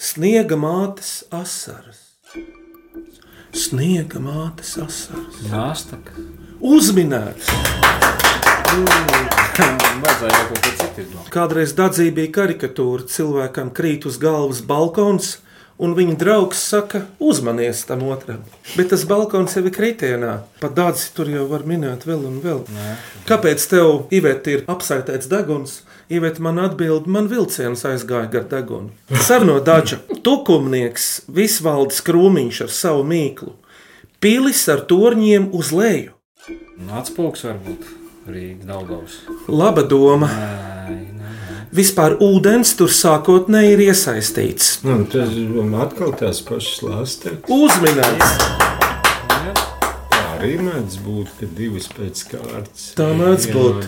Sniega 0.00 0.56
mātes 0.60 1.26
asaras. 1.34 2.00
Sniega 3.56 4.20
mātes 4.20 4.76
asaras. 4.80 5.44
Nāstaka. 5.52 6.16
Uzminēts! 6.64 7.52
Kādreiz 11.32 11.72
dadzī 11.76 12.10
bija 12.16 12.32
karikatūra, 12.40 13.04
cilvēkam 13.12 13.70
krīt 13.76 14.06
uz 14.08 14.16
galvas 14.20 14.62
balkons, 14.64 15.36
un 15.78 15.94
viņa 15.96 16.16
draugs 16.20 16.60
saka, 16.70 17.02
uzmanies 17.20 17.84
tam 17.88 18.04
otram. 18.08 18.44
Bet 18.76 18.90
tas 18.92 19.04
balkons 19.08 19.56
jau 19.56 19.64
ir 19.66 19.74
kritienā. 19.74 20.32
Pat 20.62 20.76
dādzi 20.76 21.10
tur 21.16 21.30
jau 21.30 21.46
var 21.50 21.66
minēt 21.68 22.06
vēl 22.08 22.24
un 22.28 22.38
vēl. 22.44 22.62
Kāpēc 23.28 23.66
tev, 23.70 24.06
Iveta, 24.14 24.56
ir 24.56 24.64
apsaitēts 24.70 25.30
deguns? 25.32 25.80
Iveta 26.12 26.42
man 26.42 26.60
atbild, 26.62 27.08
man 27.10 27.26
vilciens 27.30 27.82
aizgāja 27.88 28.30
gar 28.30 28.46
degunu. 28.50 28.92
Sarno 29.26 29.58
daža 29.60 29.98
tukumnieks, 30.22 31.26
visvaldes 31.26 31.98
krūmiņš 32.06 32.62
ar 32.66 32.72
savu 32.72 33.02
mīklu. 33.10 33.56
Pilis 34.22 34.62
ar 34.72 34.86
torņiem 34.88 35.50
uz 35.56 35.74
leju. 35.74 36.14
Atspūgs 36.94 37.42
varbūt 37.48 37.90
Rīgas 38.30 38.70
Daugavas. 38.70 39.18
Laba 39.50 39.82
doma. 39.86 40.30
Nē, 40.30 40.96
nē. 41.10 41.15
Vispār 41.76 42.14
ūdens 42.24 42.70
tur 42.78 42.88
sākotnēji 42.88 43.74
ir 43.74 43.80
iesaistīts. 43.90 44.78
Nu, 44.86 45.02
tas 45.12 45.34
ir 45.36 45.58
atkal 45.76 46.14
tās 46.16 46.40
pašas 46.46 46.78
lāstas. 46.86 47.34
Uzminēts! 47.52 48.32
Tā 50.14 50.22
arī 50.38 50.54
mēdz 50.62 50.96
būt, 51.04 51.34
ka 51.36 51.50
divas 51.58 51.90
pēc 51.92 52.22
kārtas. 52.30 52.86
Tā 52.96 53.10
mēdz 53.18 53.50
būt. 53.52 53.84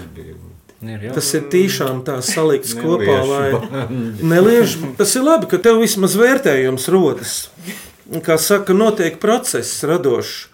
Ir. 0.85 1.09
Tas 1.17 1.33
ir 1.35 1.49
tiešām 1.51 2.05
tā 2.05 2.21
salikts 2.23 2.77
kopā, 2.77 3.19
lai 3.25 3.89
neliež. 4.21 4.77
Tas 5.01 5.17
ir 5.17 5.25
labi, 5.25 5.49
ka 5.49 5.59
tev 5.63 5.81
vismaz 5.81 6.15
vērtējums 6.21 6.91
rodas. 6.93 7.37
Un, 8.13 8.21
Kā 8.25 8.37
saka, 8.41 8.77
notiek 8.77 9.17
process 9.23 9.81
radošs. 9.89 10.49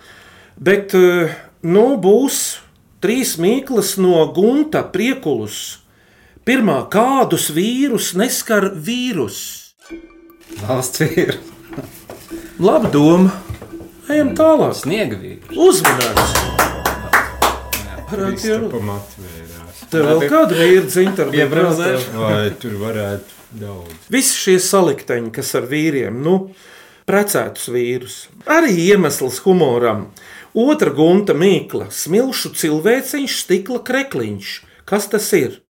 Bet, 0.55 0.95
eh, 0.95 1.35
nu, 1.67 1.89
būs 1.99 2.61
trīs 3.03 3.35
mīklas 3.43 3.97
no 3.99 4.23
gunta 4.31 4.87
priekulus. 4.87 5.81
Pirmā, 6.45 6.83
kādus 6.93 7.47
vīrus 7.57 8.11
neskar 8.21 8.67
vīrus? 8.77 9.39
Valsts 10.61 11.01
ir. 11.07 11.39
Laba 12.61 12.91
doma. 12.93 13.33
Ejam 14.13 14.35
tālāk. 14.37 14.75
Sniega 14.77 15.17
vīri. 15.23 15.41
Pamatvērās. 18.75 19.81
Tev 19.89 20.11
vēl 20.11 20.27
kāda 20.29 20.61
vīra 20.61 20.85
dzimta 20.85 21.31
Iebraucēšu. 21.33 22.13
Vai 22.21 22.53
tur 22.61 22.77
varētu 22.83 23.59
daudz. 23.65 23.97
Visi 24.13 24.37
šie 24.37 24.61
salikteņi, 24.61 25.33
kas 25.33 25.57
ar 25.57 25.65
vīriem, 25.73 26.21
nu, 26.29 26.37
precētus 27.09 27.73
vīrus. 27.73 28.21
Arī 28.45 28.77
iemesls 28.91 29.41
humoram. 29.49 30.11
Otra 30.53 30.93
gunta 30.93 31.33
mīkla- 31.33 31.89
smilšu 32.05 32.53
cilvēciņš, 32.53 33.43
stikla 33.49 33.81
krekliņš. 33.81 34.59
Kas 34.85 35.09
tas 35.09 35.33
ir? 35.33 35.64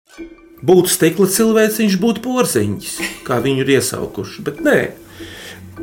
Būtu 0.64 0.88
stikla 0.88 1.26
cilvēciņš, 1.28 1.96
būtu 2.00 2.22
porziņš, 2.24 2.92
kā 3.26 3.40
viņu 3.44 3.64
ir 3.64 3.72
iesaukuši, 3.76 4.44
bet 4.46 4.62
nē. 4.64 4.78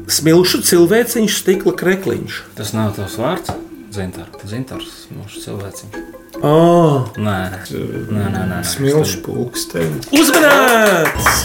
Smilšu 0.10 0.64
cilvēciņš, 0.66 1.36
stikla 1.44 1.74
krekliņš. 1.78 2.40
Tas 2.58 2.74
nav 2.74 2.96
tavs 2.98 3.20
vārds. 3.22 3.54
Zintars, 3.92 4.42
Zintars, 4.48 4.96
mūsu 5.14 5.44
cilvēciņš. 5.44 6.00
Oh. 6.42 7.12
Nē, 7.20 7.38
nē, 7.70 8.26
nē, 8.34 8.44
nē. 8.50 8.62
Smilšu 8.66 9.22
pulkstenis. 9.28 10.08
Uzmanīts! 10.16 11.44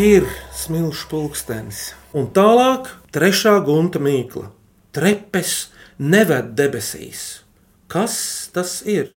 Ir 0.00 0.26
smilšu 0.56 1.06
pulkstenis. 1.12 1.92
Un 2.16 2.32
tālāk, 2.34 2.88
trešā 3.14 3.58
gunta 3.62 4.02
mīkla. 4.02 4.48
Trepes 4.96 5.68
neved 6.00 6.56
debesīs. 6.58 7.44
Kas 7.92 8.48
tas 8.56 8.80
ir? 8.88 9.12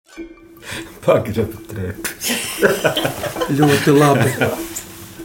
Pagraba 1.04 1.62
trepes. 1.70 2.30
Ļoti 3.58 3.96
labi. 3.96 4.30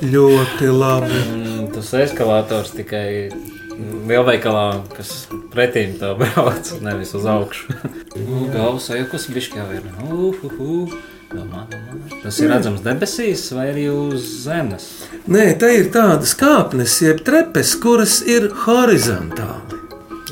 Ļoti 0.08 0.72
labi. 0.74 1.22
Mm, 1.34 1.68
Tas 1.76 1.92
eskalators 1.98 2.74
tikai 2.78 3.30
lielveikalā, 3.78 4.66
kas 4.96 5.28
pretīm 5.54 5.98
tā 6.02 6.14
brauc, 6.18 6.72
nevis 6.82 7.14
uz 7.18 7.28
augšu. 7.30 7.76
Nu, 8.18 8.48
Galvas 8.54 8.90
sajūkas 8.90 9.30
bišķi 9.34 9.62
jau 9.62 9.68
ir. 9.78 9.86
Uh, 10.08 10.34
uh, 10.34 10.58
uh. 10.58 10.98
Domā, 11.28 11.66
domā. 11.68 11.98
Tas 12.24 12.38
ir 12.40 12.48
redzams 12.54 12.80
debesīs 12.86 13.42
vai 13.52 13.66
arī 13.74 13.90
uz 13.92 14.24
zemes. 14.46 14.86
Nē, 15.28 15.50
tā 15.60 15.74
ir 15.76 15.90
tādas 15.92 16.32
kāpnes, 16.40 16.96
jeb 17.04 17.20
trepes, 17.28 17.76
kuras 17.84 18.22
ir 18.24 18.48
horizontāli. 18.64 19.82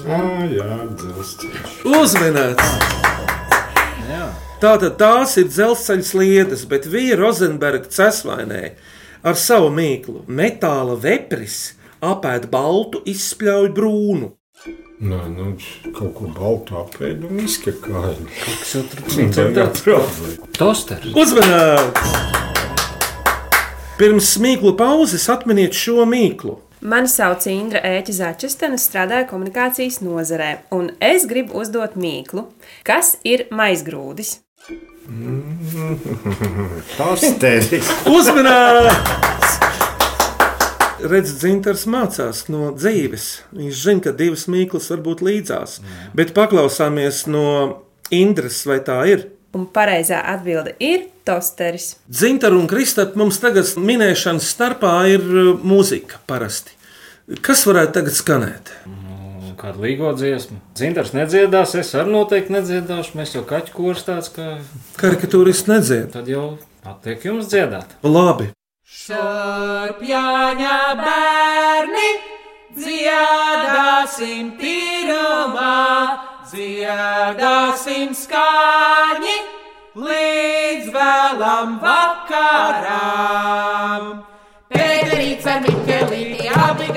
Ah, 0.05 0.45
jā, 0.47 0.69
dzelzceļš. 0.95 1.79
Uzmanīts! 1.99 2.94
Tātad 4.61 4.95
tās 4.99 5.35
ir 5.41 5.49
dzelzceļa 5.51 6.05
sliedes, 6.07 6.63
bet 6.71 6.87
Vija 6.87 7.17
Rozenberga 7.19 7.89
cesvainē 7.91 8.63
ar 9.27 9.35
savu 9.35 9.67
mīklu 9.73 10.23
metāla 10.31 10.95
vepris 10.95 11.73
apēd 12.05 12.47
baltu, 12.53 13.01
izspļauj 13.09 13.71
brūnu. 13.75 14.31
Nē, 15.05 15.17
nu, 15.33 15.49
kaut 15.91 16.13
ko 16.15 16.29
baltu 16.31 16.77
apēdu 16.79 17.27
un 17.27 17.41
izkakāju. 17.43 18.29
Kas 18.31 18.71
jau 18.77 18.83
tur 18.93 19.03
Tagad 19.35 19.81
problēma. 19.83 20.51
Tosters. 20.55 21.11
Uzmanīts! 21.19 22.15
Pirms 23.99 24.31
mīklu 24.43 24.71
pauzes 24.79 25.27
atminiet 25.31 25.75
šo 25.75 26.07
mīklu. 26.07 26.55
Mani 26.85 27.11
sauc 27.11 27.43
Indra 27.51 27.83
Ēķa 27.87 28.15
Začestena, 28.21 28.79
strādāju 28.79 29.27
komunikācijas 29.33 29.99
nozarē, 30.05 30.49
un 30.75 30.93
es 31.03 31.27
gribu 31.27 31.59
uzdot 31.59 31.95
mīklu, 31.99 32.47
kas 32.87 33.17
ir 33.27 33.47
maizgrūdis. 33.51 34.44
Tas 36.97 37.21
tevis. 37.39 37.89
Uzmanīts! 38.09 39.57
Redz, 41.05 41.35
Dzintars 41.37 41.83
mācās 41.91 42.45
no 42.49 42.71
dzīves. 42.73 43.25
Viņš 43.53 43.81
zina, 43.83 44.01
ka 44.07 44.13
divas 44.17 44.47
mīklas 44.49 44.89
var 44.89 45.03
būt 45.05 45.21
līdzās. 45.27 45.77
Bet 46.17 46.33
paklausāmies 46.37 47.25
no 47.29 47.45
Indras, 48.13 48.63
vai 48.65 48.79
tā 48.85 48.97
ir? 49.11 49.27
Un 49.55 49.67
pareizā 49.71 50.23
atbilde 50.33 50.73
ir 50.83 51.05
tosteris. 51.27 51.95
Dzintaru 52.09 52.63
un 52.63 52.67
Kristapam 52.69 53.25
mums 53.25 53.37
tagad 53.43 53.69
minēšanas 53.77 54.49
starpā 54.55 54.95
ir 55.13 55.21
uh, 55.21 55.53
mūzika 55.61 56.17
parasti. 56.27 56.73
Kas 57.45 57.63
varētu 57.69 57.99
tagad 57.99 58.17
skanēt? 58.17 58.73
Kādu 59.65 59.81
līgo 59.81 60.11
dziesmu. 60.13 60.59
Zintars 60.77 61.09
nedziedās, 61.17 61.71
es 61.79 61.87
arī 61.97 62.11
noteikti 62.13 62.53
nedziedāšu. 62.53 63.15
Mēs 63.17 63.31
jau 63.33 63.41
kaķu 63.49 63.73
kurs 63.73 64.03
tāds, 64.05 64.29
kā 64.29 64.61
Karikatūrists 64.99 65.65
nedzied. 65.65 66.13
tad 66.13 66.29
jau 66.29 66.61
attiek 66.85 67.25
jums 67.25 67.49
dziedāt. 67.49 67.95
Labi. 68.05 68.53
Šarpjaņa 68.85 70.75
bērni, 71.01 72.09
dziedāsim 72.77 74.53
tīrumā, 74.61 75.81
dziedāsim 76.53 78.13
skaņi 78.13 79.37
līdz 79.97 80.93
vēlam 80.93 81.81
vakaram. 81.89 83.25
Pēterīts 84.69 85.49
ar 85.49 85.65
abi 85.65 85.84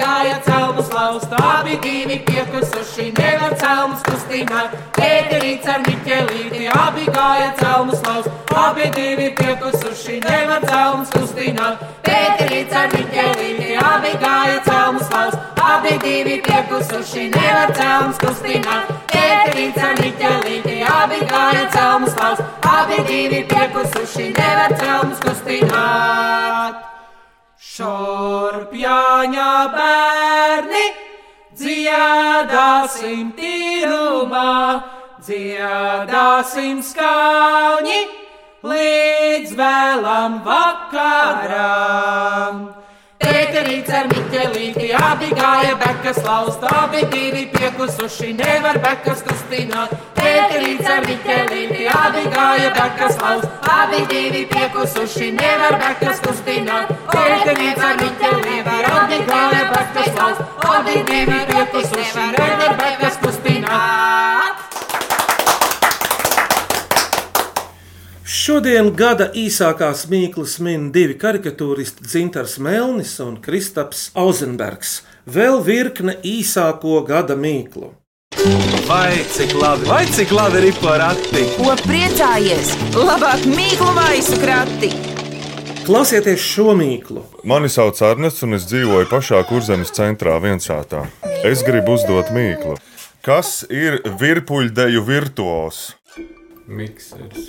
gāja 0.08 0.36
celmus 0.44 0.88
laust, 0.92 1.32
abi 1.32 1.76
divi 1.84 2.16
piekusuši 2.26 3.10
nevar 3.18 3.52
celmus 3.60 4.00
kustināt. 4.06 4.76
Pēterīts 4.96 5.68
ar 5.68 5.82
Mikelīti 5.84 6.68
abi 6.72 7.04
gāja 7.12 7.50
celmus 7.60 8.00
laust, 8.06 8.30
abi 8.62 8.88
divi 8.96 9.28
piekusuši 9.40 10.20
nevar 10.24 10.64
celmus 10.70 11.12
kustināt. 11.12 11.84
Pēterīts 12.08 12.78
ar 12.80 12.88
Mikelīti 12.94 13.76
abi 13.84 14.14
gāja 14.24 14.58
celmus 14.68 15.12
laust, 15.12 15.38
abi 15.72 15.94
divi 16.06 16.40
piekusuši 16.48 17.28
nevar 17.36 17.74
celmus 17.80 18.22
kustināt. 18.24 18.94
Pēterīts 19.12 19.88
ar 19.90 19.96
Mikelīti 20.04 20.78
abi 20.94 21.24
gāja 21.34 21.66
celmus 21.76 22.16
laust, 22.22 22.60
abi 22.76 23.02
divi 23.12 23.44
piekusuši 23.52 24.32
nevar 24.40 24.78
celmus 24.80 25.26
kustināt. 25.26 26.47
Šorpjaņa 27.58 29.52
bērni, 29.74 30.82
dziedāsim 31.58 33.32
tīrumā, 33.34 34.78
dziedāsim 35.26 36.78
skaņi 36.86 37.98
līdz 38.62 39.56
vēlam 39.58 40.38
vakaram. 40.46 41.58
Pēterīts 43.18 43.90
ar 43.98 44.06
Miķelīti 44.12 44.88
abi 44.94 45.28
gāja 45.34 45.74
bekas 45.80 46.20
laust, 46.22 46.62
abi 46.70 47.00
divi 47.12 47.42
piekusuši 47.54 48.30
nevar 48.38 48.78
bekas 48.84 49.24
kustināt. 49.26 49.94
Pēterīts 50.18 50.90
ar 50.94 51.02
Miķelīti 51.08 51.88
abi 51.94 52.24
gāja 52.36 52.70
bekas 52.78 53.18
laust, 53.22 53.48
abi 53.74 54.04
divi 54.12 54.44
piekusuši 54.54 55.32
nevar 55.40 55.78
bekas 55.82 56.22
kustināt. 56.26 56.94
Pēterīts 57.10 57.86
ar 57.90 58.00
Miķelīti 58.04 58.80
abi 58.94 59.22
gāja 59.32 59.64
bekas 59.74 60.12
laust, 60.20 60.58
abi 60.76 61.02
divi 61.10 61.44
piekusuši 61.52 62.28
nevar 62.38 62.76
bekas 62.84 63.22
kustināt. 63.24 64.77
Šodien 68.28 68.90
gada 68.92 69.30
īsākās 69.32 70.02
mīklas 70.12 70.58
min 70.60 70.90
divi 70.92 71.14
karikatūristi 71.16 72.04
Dzintars 72.04 72.58
Melnis 72.60 73.14
un 73.24 73.38
Kristaps 73.40 74.10
Auzenbergs. 74.20 74.98
Vēl 75.24 75.62
virkne 75.64 76.12
īsāko 76.20 76.98
gada 77.08 77.38
mīklu. 77.40 77.94
Vai 78.84 79.22
cik 79.32 79.54
labi, 79.56 79.88
vai 79.88 80.02
cik 80.12 80.34
labi 80.36 80.60
ir 80.68 80.76
porakti? 80.76 81.46
Ko 81.54 81.72
priecājies? 81.86 82.74
Labāk 82.98 83.46
mīklu 83.48 83.94
maisu 83.96 84.36
krati! 84.42 84.90
Klausieties 85.86 86.44
šo 86.44 86.74
mīklu. 86.76 87.22
Mani 87.48 87.72
sauc 87.72 87.96
Arnests, 88.04 88.44
un 88.44 88.58
es 88.58 88.66
dzīvoju 88.68 89.08
pašā 89.08 89.40
kurzemes 89.48 89.94
centrā, 89.96 90.36
viensātā. 90.44 91.06
Es 91.48 91.64
gribu 91.64 91.96
uzdot 91.96 92.28
mīklu. 92.36 92.76
Kas 93.24 93.62
ir 93.72 94.02
virpuļdeju 94.20 95.06
virtuos? 95.08 95.80
Miksers, 96.68 97.48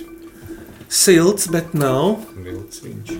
Silts, 0.90 1.46
bet 1.52 1.74
nav. 1.74 2.16
vilciņš, 2.42 3.12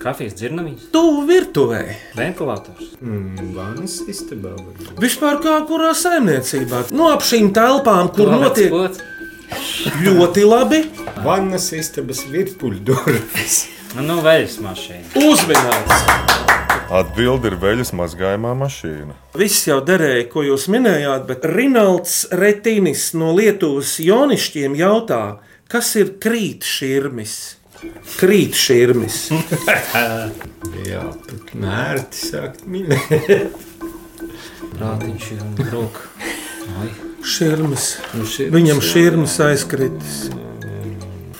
Kafijas 0.00 0.32
dzirnavīs, 0.38 0.86
Tuvu 0.94 1.26
virtuvē. 1.28 1.82
ventilators. 2.16 2.94
mm, 3.02 3.50
vannas 3.54 3.98
istabā. 4.08 4.54
varbūt. 4.56 4.94
Vispār 5.02 5.36
kā 5.44 5.58
kurā 5.68 5.90
saimniecībā. 5.92 6.86
No 6.90 7.10
ap 7.12 7.20
šīm 7.20 7.50
telpām, 7.52 8.08
kur 8.14 8.30
notiek 8.32 8.70
Pots. 8.70 9.02
ļoti 10.00 10.44
labi, 10.48 10.80
Vannas 11.24 11.72
istabas 11.76 12.24
virpuļdurvis. 12.32 13.58
Nu, 14.00 14.20
veļas 14.22 14.56
mašīna. 14.62 15.04
uzmanīts. 15.20 16.06
Atbilde 16.90 17.48
ir 17.52 17.56
veļas 17.60 17.92
mazgājumā 17.92 18.54
mašīna. 18.56 19.12
Viss 19.36 19.66
jau 19.68 19.80
derēja, 19.84 20.28
ko 20.32 20.42
jūs 20.42 20.64
minējāt, 20.72 21.26
bet 21.26 21.44
Rinalds 21.44 22.26
Retinis 22.32 23.12
no 23.14 23.34
Lietuvas 23.36 23.98
Jonišķiem 24.00 24.74
jautā, 24.78 25.38
kas 25.72 25.92
ir 26.00 26.14
krītšķirmis? 26.22 27.34
Krītšķirmis. 28.20 29.18
Jā, 30.90 31.04
pat 31.26 31.54
nērti 31.56 32.26
sākt 32.30 32.66
minēt. 32.68 33.54
Prātiņš 34.74 35.30
ir. 35.36 35.78
Oi, 35.80 36.90
Širmis. 37.26 37.86
Nu, 38.16 38.24
širms, 38.24 38.54
Viņam 38.54 38.78
širmis 38.84 39.34
aizkritis. 39.44 40.20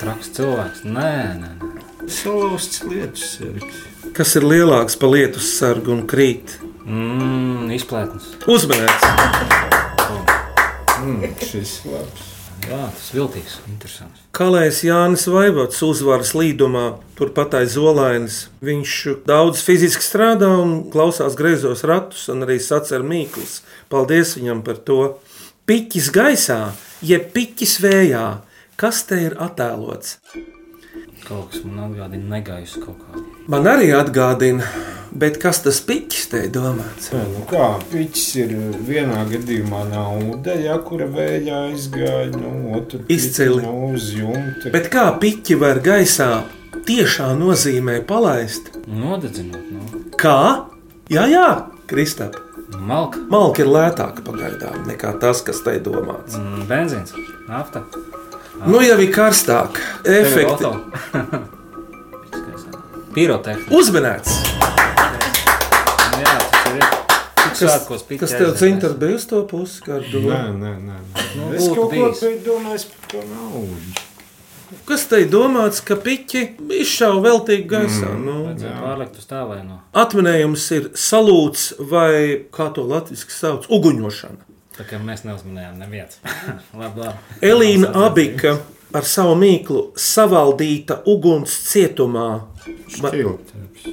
traks 0.01 0.33
cilvēks. 0.37 0.83
Nē, 0.85 1.13
nē, 1.41 1.53
nē. 1.61 2.09
Salauzts 2.11 2.83
lietus 2.89 3.37
sargs. 3.39 3.79
Kas 4.17 4.35
ir 4.37 4.45
lielāks 4.49 4.97
par 5.01 5.13
lietus 5.15 5.47
sargu 5.59 5.93
un 5.95 6.03
krīt? 6.11 6.57
Mm, 6.85 7.69
izplētnes. 7.77 8.27
Uzmanīts! 8.51 9.05
Mm, 11.01 11.31
šis 11.47 11.77
labs. 11.89 12.27
Jā, 12.69 12.83
tas 12.93 13.09
viltīgs, 13.15 13.57
interesants. 13.71 14.21
Kalējs 14.37 14.83
Jānis 14.85 15.25
Vaivots 15.31 15.81
uzvaras 15.87 16.35
līdumā, 16.37 16.85
turpat 17.19 17.57
aiz 17.61 17.75
Zolainas. 17.79 18.43
Viņš 18.65 18.97
daudz 19.29 19.63
fiziski 19.65 20.05
strādā 20.05 20.51
un 20.61 20.77
klausās 20.93 21.39
greizos 21.39 21.87
ratus, 21.89 22.27
un 22.33 22.45
arī 22.47 22.59
sacer 22.63 23.07
mīklas. 23.07 23.61
Paldies 23.93 24.37
viņam 24.39 24.65
par 24.67 24.83
to! 24.85 25.01
Piķis 25.71 26.11
gaisā, 26.11 26.61
jeb 27.07 27.29
piķis 27.35 27.77
vējā, 27.85 28.25
kas 28.81 29.05
te 29.07 29.21
ir 29.29 29.39
attēlots? 29.39 30.19
Kaut 31.27 31.53
kas 31.53 31.63
man 31.63 31.85
atgādina 31.87 32.39
negaisu 32.39 32.83
kaut 32.83 33.05
kādu. 33.07 33.30
Man 33.49 33.67
arī 33.67 33.91
atgādina, 33.97 34.67
bet 35.17 35.39
kas 35.43 35.63
tas 35.65 35.81
piķis 35.87 36.27
te 36.31 36.43
ir 36.47 36.53
domāts? 36.55 37.09
Jā, 37.15 37.23
nu 37.33 37.43
kā 37.51 37.71
piķis 37.91 38.27
ir 38.43 38.53
vienā 38.87 39.25
gadījumā 39.31 39.85
nauda, 39.91 40.55
ja 40.61 40.77
kura 40.85 41.09
vējā 41.11 41.63
aizgāja, 41.71 42.29
nu, 42.37 42.75
otru 42.79 43.01
Izcili. 43.11 43.65
uz 43.65 44.11
jumta. 44.15 44.71
Bet 44.75 44.91
kā 44.93 45.09
piķi 45.23 45.59
var 45.61 45.81
gaisā 45.85 46.31
tiešā 46.87 47.33
nozīmē 47.39 48.01
palaist? 48.07 48.71
Nodedzinot, 48.87 49.73
nu. 49.73 50.05
Kā? 50.21 50.67
Jā, 51.11 51.27
jā, 51.31 51.49
Kristap. 51.91 52.37
Malka. 52.79 53.19
Malka 53.33 53.65
ir 53.65 53.71
lētāka 53.73 54.23
pagaidām 54.23 54.85
nekā 54.87 55.17
tas, 55.21 55.41
kas 55.43 55.59
te 55.67 55.75
domāts. 55.83 56.37
Mm, 56.39 56.69
benzīns, 56.71 57.17
nafta. 57.49 57.83
Nu, 58.67 58.79
jau 58.85 58.99
ir 59.01 59.11
karstāk, 59.15 59.81
efekti. 60.07 60.71
Pirotehnika. 63.15 63.75
Uzmanīts! 63.75 64.37
Jā, 66.21 66.35
tas 66.53 66.69
ir. 66.71 66.85
Piķi 68.07 68.21
Kas 68.21 68.35
tev 68.37 68.53
cintas 68.61 68.95
bija 69.01 69.17
uz 69.19 69.25
to 69.27 69.41
pusi? 69.51 69.83
Nē, 69.83 69.99
nē, 70.55 70.55
nē. 70.55 70.75
nē. 70.85 71.25
Nu, 71.35 71.49
es 71.57 71.67
kaut 71.67 71.81
ko 71.81 71.89
biju 71.91 72.39
domājis 72.47 72.87
par 72.93 73.11
to 73.11 73.25
naudu. 73.33 74.07
Kas 74.87 75.09
te 75.11 75.19
ir 75.25 75.31
domāts, 75.33 75.83
ka 75.83 75.97
piķi 75.99 76.45
izšauja 76.85 77.25
veltīgi 77.25 77.67
gaisā? 77.73 78.13
Mm. 78.15 78.23
Nu, 78.29 78.71
pārlikt 78.79 79.19
uz 79.19 79.27
tālēno. 79.27 79.81
atminējums 79.99 80.71
ir 80.79 80.91
salūts 80.95 81.73
vai, 81.91 82.47
kā 82.55 82.71
to 82.77 82.87
latviešu 82.87 83.35
sauc, 83.35 83.67
uguņošana. 83.67 84.47
Tā 84.79 84.87
kā 84.87 85.03
mēs 85.03 85.27
labi, 86.81 87.03
labi. 87.03 87.41
Elīna 87.43 87.91
Abika 88.07 88.61
ar 88.97 89.07
savu 89.07 89.37
mīklu 89.39 89.83
savaldīta 89.99 91.01
uguns 91.11 91.55
cietumā. 91.71 92.29
Šķiltēps. 92.91 93.91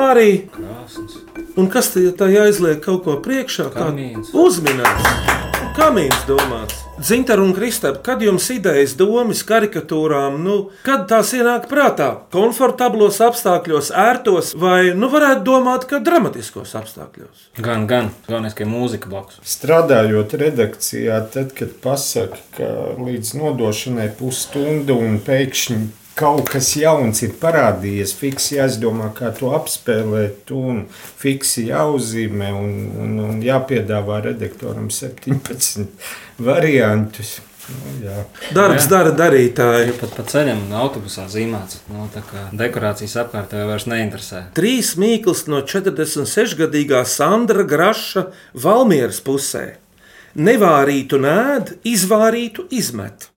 Arī. 0.00 0.30
Krāsns. 0.54 1.18
Un 1.58 1.66
kas 1.72 1.90
te 1.94 2.04
tā 2.16 2.30
jāizliek 2.30 2.78
kaut 2.84 3.04
ko 3.04 3.18
priekšā? 3.24 3.68
Kamīns. 3.74 4.30
uzminēts? 4.32 5.59
Kamīns 5.80 6.26
domāts. 6.28 6.82
Zintar 7.00 7.40
un 7.40 7.54
Kristap, 7.56 8.02
kad 8.04 8.20
jums 8.20 8.50
idejas, 8.52 8.92
domas, 8.98 9.40
karikatūrām, 9.48 10.34
nu, 10.44 10.56
kad 10.84 11.06
tās 11.08 11.30
ienāk 11.32 11.70
prātā? 11.70 12.10
Komfortablos 12.34 13.16
apstākļos, 13.24 13.88
ērtos, 13.96 14.50
vai, 14.60 14.90
nu, 14.92 15.08
varētu 15.08 15.40
domāt, 15.46 15.86
ka 15.88 16.02
dramatiskos 16.04 16.74
apstākļos? 16.82 17.46
Gan, 17.64 17.86
gan. 17.88 18.10
Galvenais, 18.28 18.52
ka 18.58 18.66
ir 18.66 18.68
mūzika 18.74 19.08
blakus. 19.08 19.40
Strādājot 19.54 20.36
redakcijā, 20.42 21.22
tad, 21.32 21.54
kad 21.56 21.72
pasaka, 21.80 22.42
ka 22.58 22.68
līdz 23.00 23.32
nodošanai 23.40 24.10
pusstunda 24.20 25.00
un 25.00 25.16
pēkšņi 25.24 25.80
kaut 26.20 26.50
kas 26.52 26.74
jauns 26.76 27.22
ir 27.24 27.34
parādījies, 27.40 28.14
fiksi 28.18 28.58
jāizdomā, 28.58 29.10
kā 29.16 29.32
to 29.36 29.52
apspēlēt, 29.56 30.52
un 30.54 30.84
fiksi 30.92 31.68
jāuzzīmē 31.70 32.50
un, 32.56 32.74
un, 33.00 33.14
un 33.26 33.44
jāpiedāvā 33.44 34.20
redaktoram 34.30 34.90
17 34.92 35.86
variantus. 36.50 37.38
Nu, 37.70 37.92
jā. 38.02 38.22
Darbs 38.56 38.86
Jā. 38.86 38.90
dara 38.90 39.10
darītāji. 39.14 39.92
Pat 40.00 40.14
pa 40.16 40.24
ceļam 40.26 40.62
autobusā 40.80 41.28
zīmēts. 41.30 41.84
Nu, 41.92 42.08
tā 42.10 42.22
kā 42.26 42.48
dekorācijas 42.56 43.14
apkārt 43.22 43.52
tev 43.52 43.68
vairs 43.70 43.86
neinteresē. 43.90 44.48
Trīs 44.56 44.96
mīklas 44.98 45.44
no 45.50 45.62
46-gadīgā 45.62 47.04
Sandra 47.06 47.62
Graša 47.68 48.26
Valmieras 48.58 49.22
pusē. 49.22 49.66
Nevārītu 50.34 51.20
nēd, 51.22 51.76
izvārītu 51.86 52.66
izmet. 52.74 53.29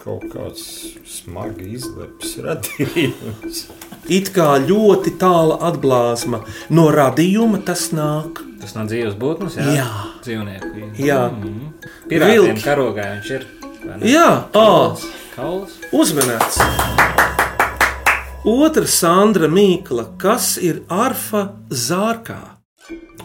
Kaut 0.00 0.22
kāds 0.32 0.62
smagi 1.04 1.74
izleps 1.76 2.38
radījums. 2.40 3.66
It 4.08 4.30
kā 4.32 4.54
ļoti 4.64 5.12
tāla 5.20 5.58
atblāzma 5.68 6.40
no 6.72 6.86
radījuma 6.94 7.60
tas 7.66 7.90
nāk. 7.92 8.40
Tas 8.62 8.72
nav 8.76 8.88
dzīves 8.88 9.18
būtnes, 9.20 9.58
jā. 9.60 9.66
Jā. 9.76 9.88
Dzīvnieku. 10.24 10.70
Jā. 11.04 11.20
Mm. 11.34 11.74
Pirātiem 12.08 12.46
Vilki. 12.48 12.64
karogā 12.64 13.06
viņš 13.18 13.30
ir. 13.36 13.46
Jā, 14.08 14.26
Kauls. 14.52 15.04
Kauls. 15.36 15.76
uzmanīts. 15.96 16.60
Otra 18.48 18.86
Sandra 18.88 19.48
Mīkla, 19.52 20.06
kas 20.20 20.54
ir 20.64 20.80
arfa 20.88 21.44
zārkā? 21.68 22.40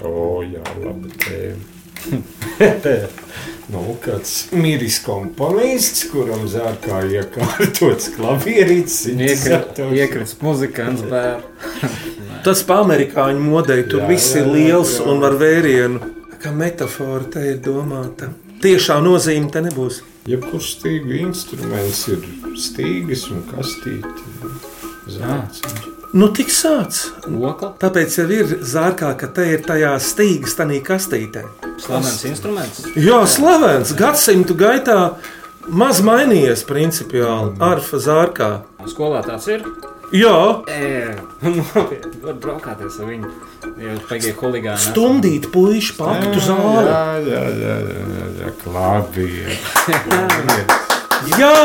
O, 0.03 0.43
jā, 0.43 0.63
labi 0.83 1.15
tēma. 1.23 1.71
nu, 3.73 3.95
kāds 4.03 4.33
miris 4.55 4.99
komponists, 5.05 6.05
kuram 6.11 6.45
zārkā 6.49 7.01
iekārtots 7.17 8.11
klavierīts. 8.15 8.99
Iekrits 9.15 10.37
muzikants 10.43 11.05
bērns. 11.09 12.03
Tas 12.45 12.61
pa 12.67 12.81
amerikāņu 12.83 13.41
modei 13.41 13.81
tur 13.89 14.03
Jā, 14.03 14.09
viss 14.11 14.35
jā, 14.35 14.43
ir 14.43 14.49
jā, 14.49 14.53
liels 14.53 14.97
jā. 14.99 15.07
un 15.09 15.25
ar 15.25 15.37
vērienu. 15.41 16.11
Kā 16.43 16.51
metafora 16.53 17.25
te 17.33 17.41
ir 17.55 17.57
domāta. 17.65 18.29
Tiešā 18.61 18.99
nozīme 19.01 19.49
te 19.53 19.65
nebūs. 19.65 20.03
Jebkurš 20.29 20.71
stīgu 20.77 21.17
instruments 21.23 22.05
ir 22.13 22.21
stīgas 22.61 23.27
un 23.33 23.43
kastīte. 23.49 24.53
Zārciņš. 25.17 25.94
Nu, 26.15 26.29
tik 26.31 26.47
sāc. 26.47 26.95
Okla. 27.27 27.73
Tāpēc 27.81 28.13
jau 28.21 28.25
ir 28.31 28.51
zārkā, 28.63 29.09
ka 29.19 29.27
te 29.35 29.43
ir 29.51 29.65
tajā 29.67 29.89
stīgas, 29.99 30.53
tādā 30.55 30.77
kastītē. 30.79 31.41
Slavens 31.83 32.21
instruments. 32.29 32.85
Jā, 32.95 33.17
slavens. 33.27 33.91
Gadsimtu 33.99 34.55
gaitā 34.55 35.17
maz 35.67 35.99
mainījies 36.05 36.63
principiāli. 36.69 37.57
Arfa 37.59 37.99
zārkā. 37.99 38.49
Skolā 38.87 39.25
tāds 39.27 39.49
ir. 39.51 39.67
Jā, 40.15 40.63
Ē, 40.71 41.17
var 42.23 42.39
braukāties 42.39 42.95
ar 43.01 43.11
viņu. 43.11 43.33
Pagaidā 44.07 44.35
huligāni. 44.39 44.77
esam. 44.77 44.93
stumdīt 44.93 45.49
puiši 45.51 45.97
pa 45.97 46.13
aktu 46.15 46.47
zāli. 46.47 46.87
Jā, 46.87 47.03
jā, 47.27 47.43
jā, 47.59 47.77
jā, 47.91 48.01
jā, 48.15 48.31
jā 48.39 48.55
klavieri. 48.63 49.59
Jā, 51.41 51.55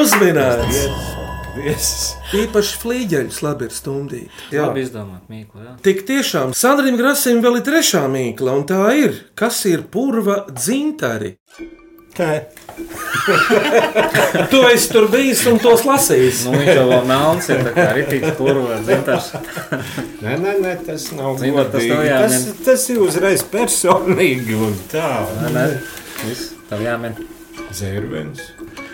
uzminēts. 0.00 1.11
Viesis. 1.56 2.14
Īpaši 2.32 2.78
flīģeļus 2.80 3.42
labi 3.44 3.66
ir 3.68 3.74
stumdīt. 3.76 4.42
Jā. 4.54 4.66
Labi 4.68 4.84
izdomāt, 4.86 5.26
Mīklu. 5.28 5.60
Jā. 5.66 5.74
Tik 5.84 6.04
tiešām 6.08 6.54
Sandrija 6.56 6.96
Grasim 6.96 7.42
vēl 7.44 7.60
ir 7.60 7.66
trešā 7.66 8.06
mīkla, 8.12 8.54
un 8.56 8.64
tā 8.68 8.80
ir, 8.96 9.18
kas 9.38 9.60
ir 9.68 9.84
purva 9.92 10.42
dzintari. 10.50 11.36
Tu 14.50 14.58
esi 14.72 14.88
tur 14.92 15.06
bijis 15.12 15.42
un 15.48 15.58
tos 15.62 15.84
lasījis. 15.88 16.42
Nu, 16.44 16.52
viņš 16.58 16.70
jau 16.76 16.84
vēl 16.90 17.04
melns 17.08 17.48
ir, 17.52 17.62
tā 17.64 17.72
kā 17.76 17.86
ritīgs 17.96 18.34
purva 18.36 18.78
dzintars. 18.84 19.30
Nē, 20.20 20.34
nē, 20.42 20.54
nē, 20.60 20.72
tas 20.86 21.06
nav 21.16 21.38
Zini, 21.40 21.56
tas 21.72 21.86
tev 21.86 22.02
Tas, 22.02 22.08
jāmin. 22.08 22.58
tas 22.66 22.84
ir 22.92 23.00
uzreiz 23.06 23.44
personīgi 23.52 24.58
un 24.68 24.76
tā. 24.92 25.08
Nē, 25.40 25.52
nē. 25.56 25.66
Viss, 26.26 26.50
tev 26.68 26.84
jāmin. 26.84 27.16
Zērvens. 27.76 28.40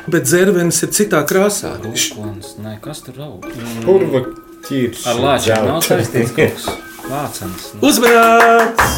Bet 0.08 0.24
dzērvenis 0.24 0.78
ir 0.86 0.92
citā 0.96 1.18
krāsā. 1.28 1.74
Rūklons. 1.82 2.54
Nē, 2.64 2.78
kas 2.84 3.02
tur 3.04 3.18
aug? 3.26 3.44
Mm. 3.44 3.82
Purva 3.84 4.22
ķīrs. 4.68 5.02
Ar 5.10 5.20
lāčiem 5.24 5.66
nav 5.68 5.82
saistīts 5.84 6.32
kaut 6.36 6.54
kas. 6.54 6.68
Vācens. 7.08 7.66
Uzmanīts! 7.84 8.96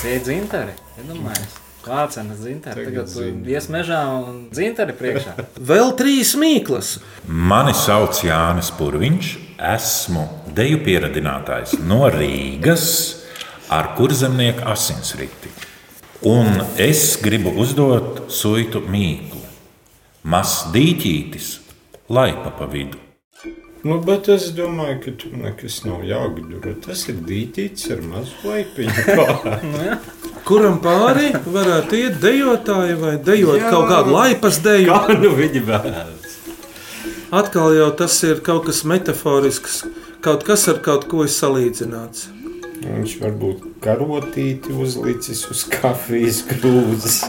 Tie 0.00 0.16
ir 0.16 0.24
dzintari. 0.24 0.74
Iedomājies. 1.00 1.60
Vācenes 1.84 2.40
dzintari. 2.40 2.86
Tagad 2.88 3.10
tu 3.12 3.26
ies 3.52 3.68
mežā 3.72 4.00
un 4.16 4.46
dzintari 4.52 4.96
priekšā. 4.96 5.34
Vēl 5.72 5.92
trīs 5.98 6.32
mīklas. 6.40 6.94
Mani 7.28 7.74
sauc 7.76 8.22
Jānis 8.24 8.70
Purviņš, 8.78 9.34
esmu 9.74 10.24
deju 10.56 10.80
pieradinātājs 10.86 11.76
no 11.84 12.06
Rīgas 12.12 12.86
ar 13.72 13.92
kurzemnieku 13.98 14.64
asinsriti. 14.72 15.52
Un 16.24 16.62
es 16.80 17.18
gribu 17.20 17.52
uzdot 17.60 18.30
suitu 18.32 18.80
mīklu. 18.80 19.33
Mazs 20.24 20.70
dīķītis, 20.72 21.46
laipa 22.08 22.48
pa 22.56 22.64
vidu. 22.72 22.96
Nu, 23.84 23.98
bet 24.00 24.30
es 24.32 24.46
domāju, 24.56 24.94
ka 25.02 25.12
tur 25.20 25.34
nekas 25.36 25.82
nav 25.84 26.00
jāgudro. 26.08 26.72
Tas 26.86 27.02
ir 27.12 27.18
dīķis 27.28 27.90
ar 27.92 28.00
mazu 28.08 28.32
laipiņu. 28.48 29.98
Kuram 30.48 30.78
pāri 30.80 31.28
varētu 31.44 32.00
iet 32.00 32.16
dejotāji 32.24 32.96
vai 33.02 33.12
dejot 33.20 33.60
Jā. 33.60 33.74
kaut 33.74 33.90
kādu 33.92 34.16
laipas 34.16 34.62
deju? 34.64 34.88
Kā 34.88 35.18
nu 35.20 35.34
viņi 35.36 35.64
vēlas? 35.68 36.40
Atkal 37.28 37.76
jau 37.76 37.92
tas 38.00 38.16
ir 38.24 38.40
kaut 38.48 38.64
kas 38.70 38.80
metaforisks, 38.88 39.82
kaut 40.24 40.48
kas 40.48 40.64
ar 40.72 40.80
kaut 40.88 41.04
ko 41.12 41.28
ir 41.28 41.32
salīdzināts. 41.36 42.30
Viņš 42.80 43.18
varbūt 43.20 43.68
karotīti 43.84 44.72
uzlicis 44.72 45.44
uz 45.52 45.68
kafijas 45.68 46.40
krūzes. 46.48 47.26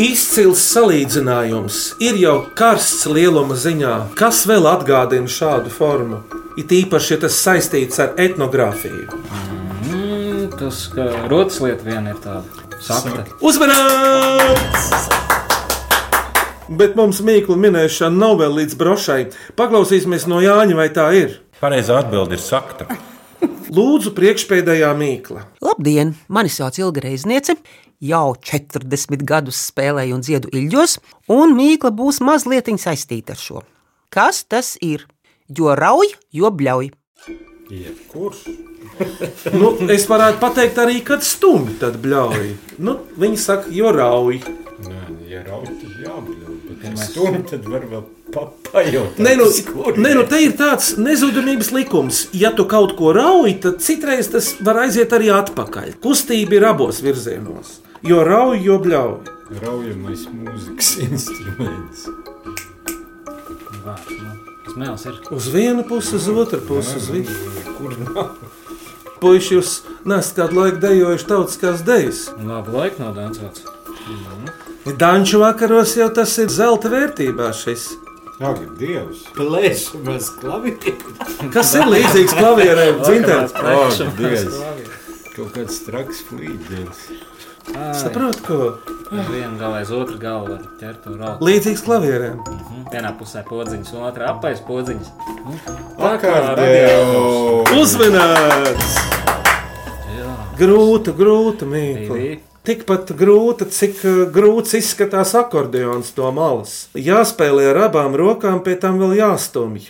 Izcils 0.00 0.62
salīdzinājums 0.72 1.78
ir 2.00 2.16
jau 2.16 2.36
karsts 2.56 3.04
lieluma 3.12 3.52
ziņā. 3.60 4.14
Kas 4.16 4.46
vēl 4.48 4.64
atgādina 4.70 5.28
šādu 5.28 5.68
formu? 5.72 6.22
It 6.56 6.72
īpaši, 6.72 7.10
ja 7.12 7.18
tas 7.26 7.36
saistīts 7.36 8.00
ar 8.00 8.14
etnogrāfiju. 8.16 9.18
Mm, 9.90 10.46
tas, 10.56 10.86
ka 10.94 11.10
rotas 11.28 11.60
lieta 11.60 11.84
viena 11.84 12.14
ir 12.14 12.22
tāda 12.24 12.80
sakta. 12.80 13.26
Uzmanīts! 13.44 14.88
Bet 16.72 16.96
mums 16.96 17.20
mīklu 17.20 17.58
minēšana 17.60 18.16
nav 18.16 18.38
vēl 18.40 18.62
līdz 18.62 18.80
brošai. 18.80 19.20
Paklausīsimies 19.60 20.24
no 20.24 20.40
Jāņa, 20.40 20.78
vai 20.78 20.88
tā 20.88 21.10
ir. 21.20 21.42
Pareizā 21.60 22.00
atbilde 22.00 22.40
ir 22.40 22.44
sakta. 22.44 22.88
Lūdzu, 23.72 24.16
priekšpēdējā 24.16 24.88
mīkla. 24.96 25.46
Labdien! 25.64 26.16
Mani 26.32 26.52
sauc 26.52 26.80
Ilga 26.80 27.04
Reizniece. 27.04 27.60
Jau 28.02 28.32
40 28.34 29.22
gadus 29.22 29.60
spēlēju 29.68 30.16
un 30.16 30.22
dziedu 30.26 30.48
ilģos, 30.50 30.96
un 31.30 31.52
mīkla 31.54 31.92
būs 31.94 32.18
mazliet 32.26 32.66
saistīta 32.82 33.36
ar 33.36 33.38
šo. 33.38 33.60
Kas 34.10 34.42
tas 34.42 34.74
ir? 34.82 35.06
Jo 35.46 35.76
rauj, 35.78 36.10
jo 36.34 36.50
bļauj. 36.50 36.90
Jebkurš. 37.70 38.42
Nu, 39.60 39.70
es 39.90 40.04
varētu 40.10 40.38
pateikt 40.42 40.76
arī, 40.82 40.98
kad 41.06 41.22
stumbi 41.24 41.78
tad 41.80 41.96
bļauj. 42.02 42.50
Nu, 42.82 42.98
viņi 43.18 43.38
saka, 43.40 43.70
jo 43.72 43.92
rauj. 43.94 44.42
Nē, 44.82 45.04
ja 45.30 45.44
rauj, 45.46 45.70
tad 45.70 46.02
jābļauj. 46.02 46.58
Bet 46.66 46.84
ja 46.88 46.92
stumj, 47.06 47.38
tad 47.52 47.70
var 47.70 47.86
vēl 47.88 48.02
pa 48.34 48.44
pajautāt. 48.66 49.22
Nē, 49.22 49.36
nu, 49.38 49.46
nē, 49.96 50.12
nu, 50.18 50.26
te 50.28 50.42
ir 50.42 50.56
tāds 50.58 50.92
nezudamības 50.98 51.70
likums. 51.74 52.24
Ja 52.36 52.52
tu 52.56 52.66
kaut 52.70 52.96
ko 52.98 53.14
rauj, 53.16 53.54
tad 53.62 53.80
citreiz 53.84 54.30
tas 54.34 54.52
var 54.60 54.82
aiziet 54.84 55.14
arī 55.14 55.32
atpakaļ. 55.38 55.96
Kustība 56.02 56.58
ir 56.58 56.68
abos 56.74 57.00
virzienos. 57.04 57.78
Jo 58.02 58.22
rauj, 58.26 58.58
jo 58.66 58.78
bļauj. 58.82 59.30
Raujamais 59.62 60.24
mūzikas 60.32 60.92
instruments. 61.06 62.06
Vārds, 63.82 64.10
nu, 64.16 64.32
kas 64.64 64.76
mēls 64.80 65.04
ir? 65.10 65.20
Uz 65.34 65.48
vienu 65.54 65.84
pusi, 65.86 66.16
uz 66.18 66.26
otru 66.32 66.60
pusi. 66.66 66.96
Uz 66.98 67.08
vienu. 67.12 67.36
Kur 67.78 67.94
nav? 68.06 68.32
Puisši, 69.22 69.54
jūs 69.58 69.72
nesat 70.08 70.40
kādu 70.40 70.58
laiku 70.58 70.80
dejojuši 70.82 71.28
tautiskās 71.30 71.82
dejas. 71.86 72.24
Labu 72.42 72.74
laiku 72.74 73.04
nav 73.04 73.14
dancots. 73.20 73.66
Danču 74.98 75.38
vakaros 75.44 75.92
jau 75.94 76.08
tas 76.14 76.32
ir 76.42 76.50
zelta 76.50 76.90
vērtībā 76.90 77.52
šis. 77.54 77.84
Ak, 78.42 78.58
Dievs! 78.80 79.20
Plēšamies 79.36 80.32
klavierēm. 80.40 81.50
Kas 81.54 81.68
ir 81.78 81.86
līdzīgs 81.86 82.32
klavierēm? 82.34 82.98
Dzintēns. 83.04 83.54
Ak, 83.54 84.00
Dievs! 84.18 84.56
Kaut 85.36 85.52
kāds 85.54 85.78
traks 85.86 86.24
flīdens. 86.26 87.04
Saprot, 87.70 88.40
ko? 88.42 88.78
Uz 89.12 89.26
vienu 89.28 89.58
galu 89.60 89.76
aiz 89.78 89.90
otru 89.94 90.16
galu 90.18 90.54
var 90.54 90.62
ķert 90.80 91.06
un 91.10 91.18
raukt. 91.20 91.42
Līdzīgs 91.44 91.82
klavierēm. 91.86 92.38
Mhm. 92.42 92.86
Vienā 92.92 93.12
pusē 93.18 93.42
podziņas, 93.46 93.92
un 93.94 94.06
otrā 94.08 94.30
apais 94.32 94.62
podziņas. 94.66 95.10
Nu, 95.46 95.58
Akordeo! 96.08 97.62
Uzmanīts! 97.78 98.96
Jā. 100.16 100.32
Grūta, 100.58 101.14
grūta 101.16 101.68
mīkla. 101.68 102.38
Tikpat 102.62 103.10
grūta, 103.18 103.66
cik 103.74 104.04
uh, 104.06 104.18
grūts 104.30 104.76
izskatās 104.78 105.32
akordeons 105.38 106.12
no 106.18 106.30
malas. 106.34 106.76
Jāspēlē 106.94 107.72
ar 107.72 107.80
abām 107.88 108.14
rokām, 108.18 108.60
pēc 108.62 108.84
tam 108.84 109.00
vēl 109.02 109.16
jāstumj. 109.18 109.88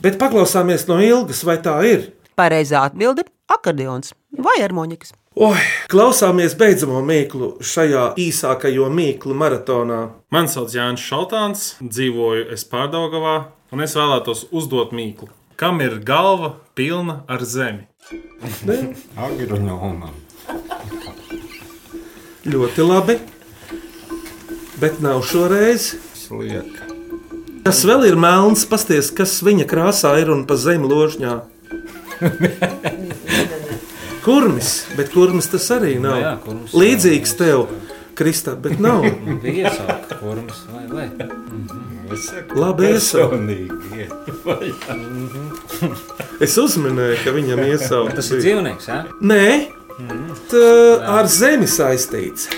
Bet 0.00 0.16
paklausāmies 0.20 0.86
no 0.88 0.96
ilgas, 1.04 1.44
vai 1.44 1.58
tā 1.60 1.76
ir? 1.84 2.08
Pareizā 2.40 2.86
atbilde- 2.88 3.26
akordeons 3.56 4.14
vai 4.32 4.60
harmonikas. 4.62 5.12
Oi, 5.38 5.60
klausāmies 5.86 6.56
beidzamo 6.58 7.04
mīklu 7.06 7.52
šajā 7.62 8.00
īsākajā 8.18 8.88
mīklu 8.90 9.30
maratonā. 9.38 9.98
Mani 10.34 10.50
sauc 10.50 10.72
Jānis 10.74 11.04
Šaltāns, 11.06 11.60
dzīvoju 11.78 12.48
es 12.50 12.64
Pārdaugavā, 12.66 13.36
un 13.70 13.84
es 13.84 13.94
vēlētos 13.94 14.48
uzdot 14.50 14.90
mīklu. 14.90 15.28
Kam 15.54 15.78
ir 15.84 16.00
galva 16.02 16.56
pilna 16.74 17.20
ar 17.30 17.44
zemi? 17.46 17.86
Agronomam. 19.14 20.10
Ļoti 22.50 22.88
labi. 22.90 23.18
Bet 24.82 24.98
nav 24.98 25.22
šoreiz. 25.30 25.92
Slieka. 26.18 26.90
Tas 27.62 27.86
vēl 27.86 28.08
ir 28.10 28.18
melns, 28.18 28.66
pasties, 28.66 29.14
kas 29.14 29.38
viņa 29.46 29.70
krāsā 29.70 30.16
ir 30.24 30.34
un 30.34 30.42
pa 30.50 30.58
zemi 30.58 30.90
ložņā. 30.90 31.38
Kurmis, 34.24 34.70
bet 34.98 35.12
kurmis 35.14 35.46
tas 35.50 35.70
arī 35.76 35.94
nav. 36.00 36.16
Nu 36.18 36.22
jā, 36.24 36.34
kurmis. 36.44 36.72
Līdzīgs 36.76 37.32
tev, 37.38 37.58
Kristā, 38.18 38.52
bet 38.60 38.80
nav. 38.82 39.00
Bija 39.42 39.70
iesaukt 39.70 40.10
kurmas, 40.20 40.58
vai, 40.74 40.84
vai. 40.92 41.06
Labi, 42.58 42.84
iesaukt. 42.96 43.32
Personīgi 43.36 43.96
iet. 43.96 44.12
Es 46.44 46.54
uzminēju, 46.60 47.16
ka 47.24 47.30
viņam 47.36 47.60
iesaukt. 47.68 48.14
Tas 48.16 48.28
ir 48.32 48.38
dzīvnieks, 48.40 48.86
jā? 48.88 48.98
Nē, 49.20 49.48
tā 50.48 50.64
ar 51.20 51.26
zemi 51.30 51.66
saistīts. 51.68 52.48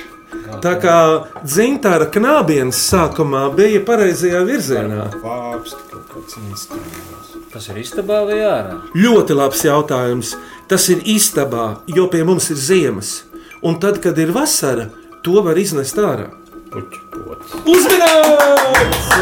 Tā 0.62 0.72
kā 0.82 0.96
dzintara 1.42 2.06
knābienes 2.14 2.78
sākumā 2.90 3.42
bija 3.56 3.80
pareizajā 3.86 4.40
virzienā. 4.46 5.02
Vāpsti 5.22 5.80
kaut 5.90 6.06
kāds 6.14 6.34
instruments. 6.44 7.28
Tas 7.52 7.66
ir 7.68 7.82
istabā 7.82 8.22
vai 8.24 8.38
ārā? 8.40 8.78
Ļoti 8.96 9.34
labs 9.36 9.60
jautājums. 9.66 10.30
Tas 10.72 10.86
ir 10.88 11.02
istabā, 11.12 11.82
jo 11.92 12.06
pie 12.08 12.22
mums 12.24 12.46
ir 12.48 12.56
ziemas. 12.56 13.10
Un 13.60 13.76
tad, 13.82 13.98
kad 14.00 14.16
ir 14.16 14.32
vasara, 14.32 14.86
to 15.20 15.42
var 15.44 15.60
iznest 15.60 16.00
ārā. 16.00 16.30
Puķu 16.72 17.02
pots. 17.12 17.52
Uzmanīts! 17.68 19.12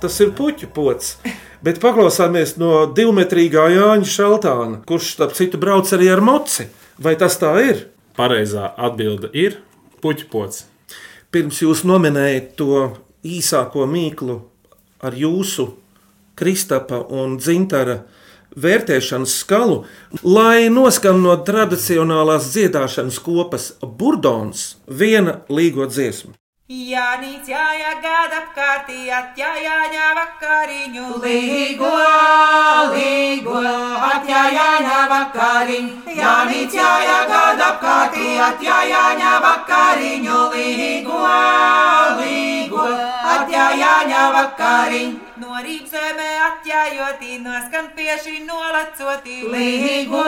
Tas 0.00 0.16
ir 0.24 0.32
puķu 0.40 0.70
pots. 0.72 1.18
Bet 1.60 1.84
paklausāmies 1.84 2.56
no 2.56 2.86
divmetrīgā 2.96 3.68
Jāņa 3.76 4.08
Šaltāna, 4.16 4.80
kurš, 4.88 5.12
starp 5.18 5.36
citu, 5.36 5.60
brauc 5.60 5.92
arī 5.92 6.08
ar 6.16 6.24
moci. 6.24 6.64
Vai 6.96 7.12
tas 7.20 7.36
tā 7.44 7.52
ir? 7.60 7.86
Pareizā 8.16 8.72
atbilde 8.80 9.28
ir 9.36 9.60
puķpots. 10.00 10.64
Pirms 11.28 11.60
jūs 11.60 11.84
nominējat 11.84 12.52
to 12.56 12.88
īsāko 13.20 13.84
mīklu 13.84 14.40
ar 15.04 15.12
jūsu 15.12 15.74
Kristapa 16.34 17.00
un 17.10 17.38
Dzintara 17.38 18.02
vērtēšanas 18.54 19.34
skalu, 19.40 19.82
lai 20.22 20.70
noskan 20.70 21.20
no 21.24 21.34
tradicionālās 21.46 22.52
dziedāšanas 22.54 23.18
kopas 23.24 23.72
Burdons 23.82 24.74
viena 24.86 25.40
līgo 25.50 25.90
dziesma. 25.90 26.34
Jānis 26.64 27.44
jāja 27.44 27.90
gada 28.00 28.38
apkārtī, 28.40 29.10
atjājāņā 29.12 30.06
vakariņu. 30.16 31.08
Līgo, 31.20 31.90
līgo, 32.94 33.60
atjājāņā 34.06 35.02
vakariņu. 35.10 36.14
Jānis 36.16 36.78
jāja 36.78 37.18
gada 37.28 37.68
apkārtī, 37.74 38.30
atjājāņā 38.46 39.34
vakariņu. 39.44 40.38
Līgo, 40.56 41.20
līgo, 42.22 42.88
atjājāņā 43.36 44.24
vakariņu. 44.38 45.43
No 45.54 45.60
rīpzemē 45.62 46.30
atjājoti, 46.42 47.36
noskan 47.38 47.92
pieši 47.94 48.40
nolacoti. 48.42 49.36
Līgo, 49.52 50.22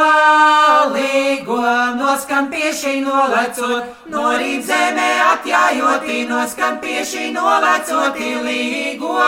līgo, 0.95 1.57
noskan 1.99 2.47
pieši 2.53 3.01
nolecot, 3.03 4.07
no 4.13 4.23
rīpzemē 4.39 5.09
atjājoti, 5.33 6.21
noskan 6.31 6.79
pieši 6.79 7.33
nolecoti. 7.35 8.31
Līgo, 8.47 9.19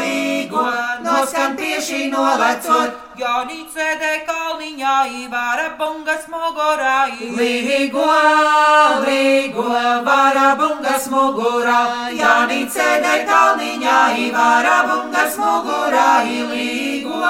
līgo, 0.00 0.64
noskan 1.04 1.60
pieši 1.60 2.06
nolecot. 2.16 3.11
Sēdē 3.12 4.24
kalniņā, 4.24 4.92
īvāra 5.12 5.76
bungas 5.76 6.24
mogorā. 6.32 7.12
Līgo, 7.36 8.06
līgo, 9.04 9.66
vara 10.06 10.54
bungas 10.56 11.08
mugurā, 11.12 12.08
sēdē 12.72 13.26
kalniņā, 13.28 13.98
īvāra 14.16 14.78
bungas 14.88 15.36
mugurā. 15.36 16.24
Līgo, 16.24 17.20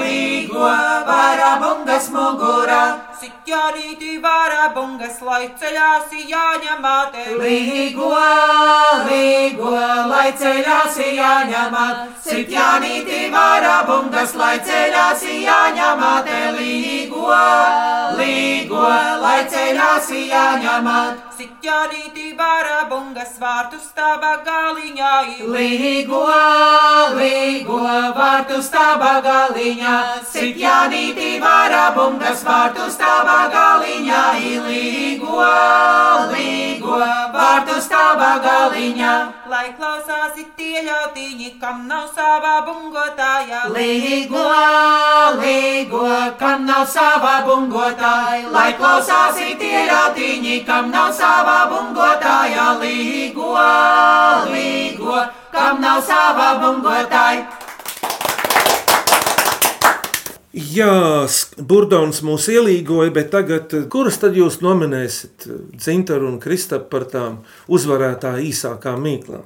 līgo, 0.00 0.64
vara 1.04 1.52
bungas 1.60 2.08
mugurā. 2.08 2.82
Sitjānīti 3.26 4.20
vāra 4.22 4.68
bungas, 4.70 5.16
lai 5.26 5.48
ceļās 5.58 6.12
jāņa 6.30 6.76
māte. 6.78 7.24
Līgo, 7.40 8.10
līgo, 9.08 9.72
lai 10.12 10.28
ceļās 10.38 11.00
jāņemat, 11.02 12.04
sitjanīti 12.22 13.24
vara 13.34 13.80
bungas, 13.88 14.36
lai 14.38 14.54
ceļās 14.68 15.24
jāņemat, 15.26 16.30
līgo, 16.60 17.40
līgo, 18.20 18.86
lai 19.24 19.40
ceļās 19.50 20.12
jāņemat. 20.20 21.24
Sitjanīti 21.36 22.30
vara 22.38 22.86
bungas 22.88 23.34
vārtu 23.42 23.76
stāva 23.82 24.36
galiņā, 24.46 25.10
Līgo, 25.52 26.22
līgo, 27.18 27.82
vārtu 28.16 28.62
stāvā 28.64 29.18
galiņā, 29.26 29.96
sitjanīti 30.30 31.34
vara 31.42 31.90
bungas 31.98 32.46
vārtu 32.46 32.88
stāvā 32.94 33.15
galiņā, 33.24 34.22
līgo, 34.66 35.40
līgo, 36.32 36.98
vārtu 37.32 37.80
stāvā 37.80 38.32
galiņā. 38.44 39.12
lai 39.48 39.72
klausās 39.78 40.36
tie 40.56 40.82
ļautiņi, 40.84 41.50
kam 41.60 41.86
nav 41.88 42.08
savā 42.14 42.60
bungotāja. 42.66 43.62
Līgo, 43.72 44.44
līgo, 45.40 46.08
kam 46.38 46.66
nav 46.66 46.86
sava 46.86 47.42
bungotāja, 47.46 48.50
lai 48.52 48.72
klausās 48.78 49.36
tie 49.58 49.86
ratiņi, 49.90 50.64
kam 50.66 50.90
nav 50.90 51.12
sava 51.12 51.66
bungotāja. 51.70 52.78
Līgo, 52.80 53.54
līgo, 54.52 55.22
kam 55.52 55.80
nav 55.80 56.02
sava 56.02 56.58
bungotāja. 56.60 57.65
Jā, 60.56 61.26
Burdons 61.60 62.22
mūs 62.24 62.46
ielīgoja, 62.48 63.12
bet 63.12 63.28
tagad, 63.34 63.74
eh, 63.76 63.84
kuras 63.92 64.16
tad 64.22 64.38
jūs 64.38 64.62
nominēsiet 64.64 65.44
Zintaru 65.76 66.30
un 66.30 66.38
Kristapu 66.40 66.88
par 66.88 67.04
tām 67.12 67.42
uzvarētāju 67.68 68.48
īsākām 68.48 69.04
mīklām? 69.04 69.44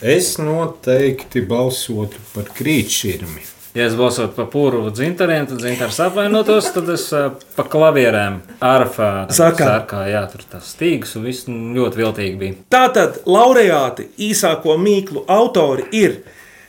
Es 0.00 0.38
noteikti 0.40 1.42
balsotu 1.44 2.16
par 2.32 2.48
krītšķirmi. 2.56 3.42
Ja 3.76 3.84
es 3.84 3.92
balsotu 3.94 4.32
par 4.34 4.48
pūru 4.50 4.88
dzintariem, 4.90 5.44
tad 5.46 5.60
dzintars 5.60 6.00
apvainotos, 6.02 6.72
tad 6.74 6.88
es 6.90 7.04
ā, 7.14 7.28
pa 7.54 7.62
klavierēm 7.70 8.40
arfā 8.64 9.28
Sakā. 9.28 9.68
sarkā, 9.68 10.00
jā, 10.10 10.24
tur 10.32 10.42
tas 10.56 10.72
stīgs 10.72 11.12
un 11.20 11.28
viss 11.28 11.46
ļoti 11.46 12.00
viltīgi 12.00 12.40
bija. 12.40 12.56
Tātad 12.72 13.20
laureāti 13.30 14.08
īsāko 14.26 14.74
mīklu 14.80 15.22
autori 15.30 15.84
ir 15.92 16.22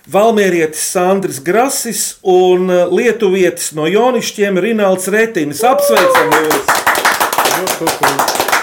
Valmērietis 0.09 0.81
Sandrs 0.95 1.39
Grasis 1.45 2.15
un 2.25 2.69
eh, 2.73 2.87
Lietuvietis 2.89 3.71
no 3.77 3.85
Jonišķiem 3.85 4.57
Rināls 4.63 5.05
Retinis. 5.13 5.61
Apsveicam 5.61 6.33
jūs! 6.39 6.71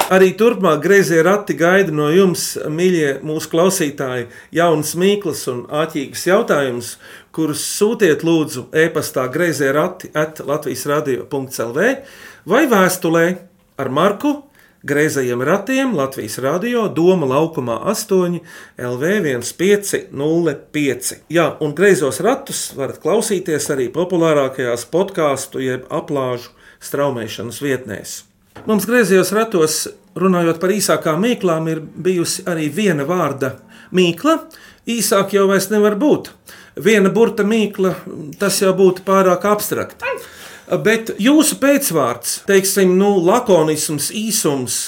Arī 0.09 0.33
turpmāk 0.41 0.81
grazē 0.83 1.21
rati 1.23 1.55
gaida 1.55 1.93
no 1.93 2.09
jums, 2.09 2.55
mīļie 2.57 3.19
mūsu 3.29 3.51
klausītāji, 3.53 4.27
jaunas 4.57 4.95
mīklas 4.99 5.45
un 5.53 5.67
āķīgas 5.69 6.25
jautājumus, 6.31 6.95
kurus 7.37 7.63
sūtiet 7.77 8.25
lūdzu 8.25 8.71
e-pastā 8.73 9.27
grazē 9.31 9.69
rati 9.77 10.09
at 10.17 10.41
Latvijas 10.49 10.87
radio.clv 10.89 11.89
vai 12.49 12.65
vēstulē 12.73 13.27
ar 13.79 13.93
Marku 13.93 14.48
Greizajiem 14.83 15.43
ratiem 15.43 15.97
Latvijas 15.97 16.39
radio 16.39 16.85
Doma 16.89 17.27
laukumā 17.27 17.81
8 17.91 18.39
LV 18.79 19.09
1505. 19.43 21.17
Jā, 21.35 21.47
un 21.59 21.75
greizos 21.75 22.21
ratus 22.23 22.61
varat 22.79 23.01
klausīties 23.03 23.67
arī 23.75 23.89
populārākajās 23.91 24.87
podkāstu 24.93 25.65
jeb 25.65 25.91
aplāžu 25.91 26.55
straumēšanas 26.79 27.59
vietnēs. 27.59 28.13
Mums 28.71 28.87
griezījos 28.87 29.35
ratos, 29.35 29.81
runājot 30.15 30.63
par 30.63 30.71
īsākām 30.71 31.27
mīklām, 31.27 31.67
ir 31.75 31.83
bijusi 31.83 32.47
arī 32.47 32.71
viena 32.71 33.03
vārda 33.09 33.57
mīkla. 33.91 34.39
Īsāk 34.87 35.35
jau 35.35 35.49
vairs 35.51 35.73
nevar 35.75 35.99
būt. 35.99 36.31
Viena 36.79 37.11
burta 37.11 37.43
mīkla, 37.43 37.97
tas 38.39 38.63
jau 38.63 38.71
būtu 38.79 39.03
pārāk 39.03 39.43
abstrakt. 39.51 40.07
Bet 40.85 41.15
jūsu 41.23 41.59
pēcvārds, 41.63 42.43
teiksim, 42.49 42.97
nu, 43.01 43.15
lakonisms, 43.25 44.11
īsums, 44.15 44.81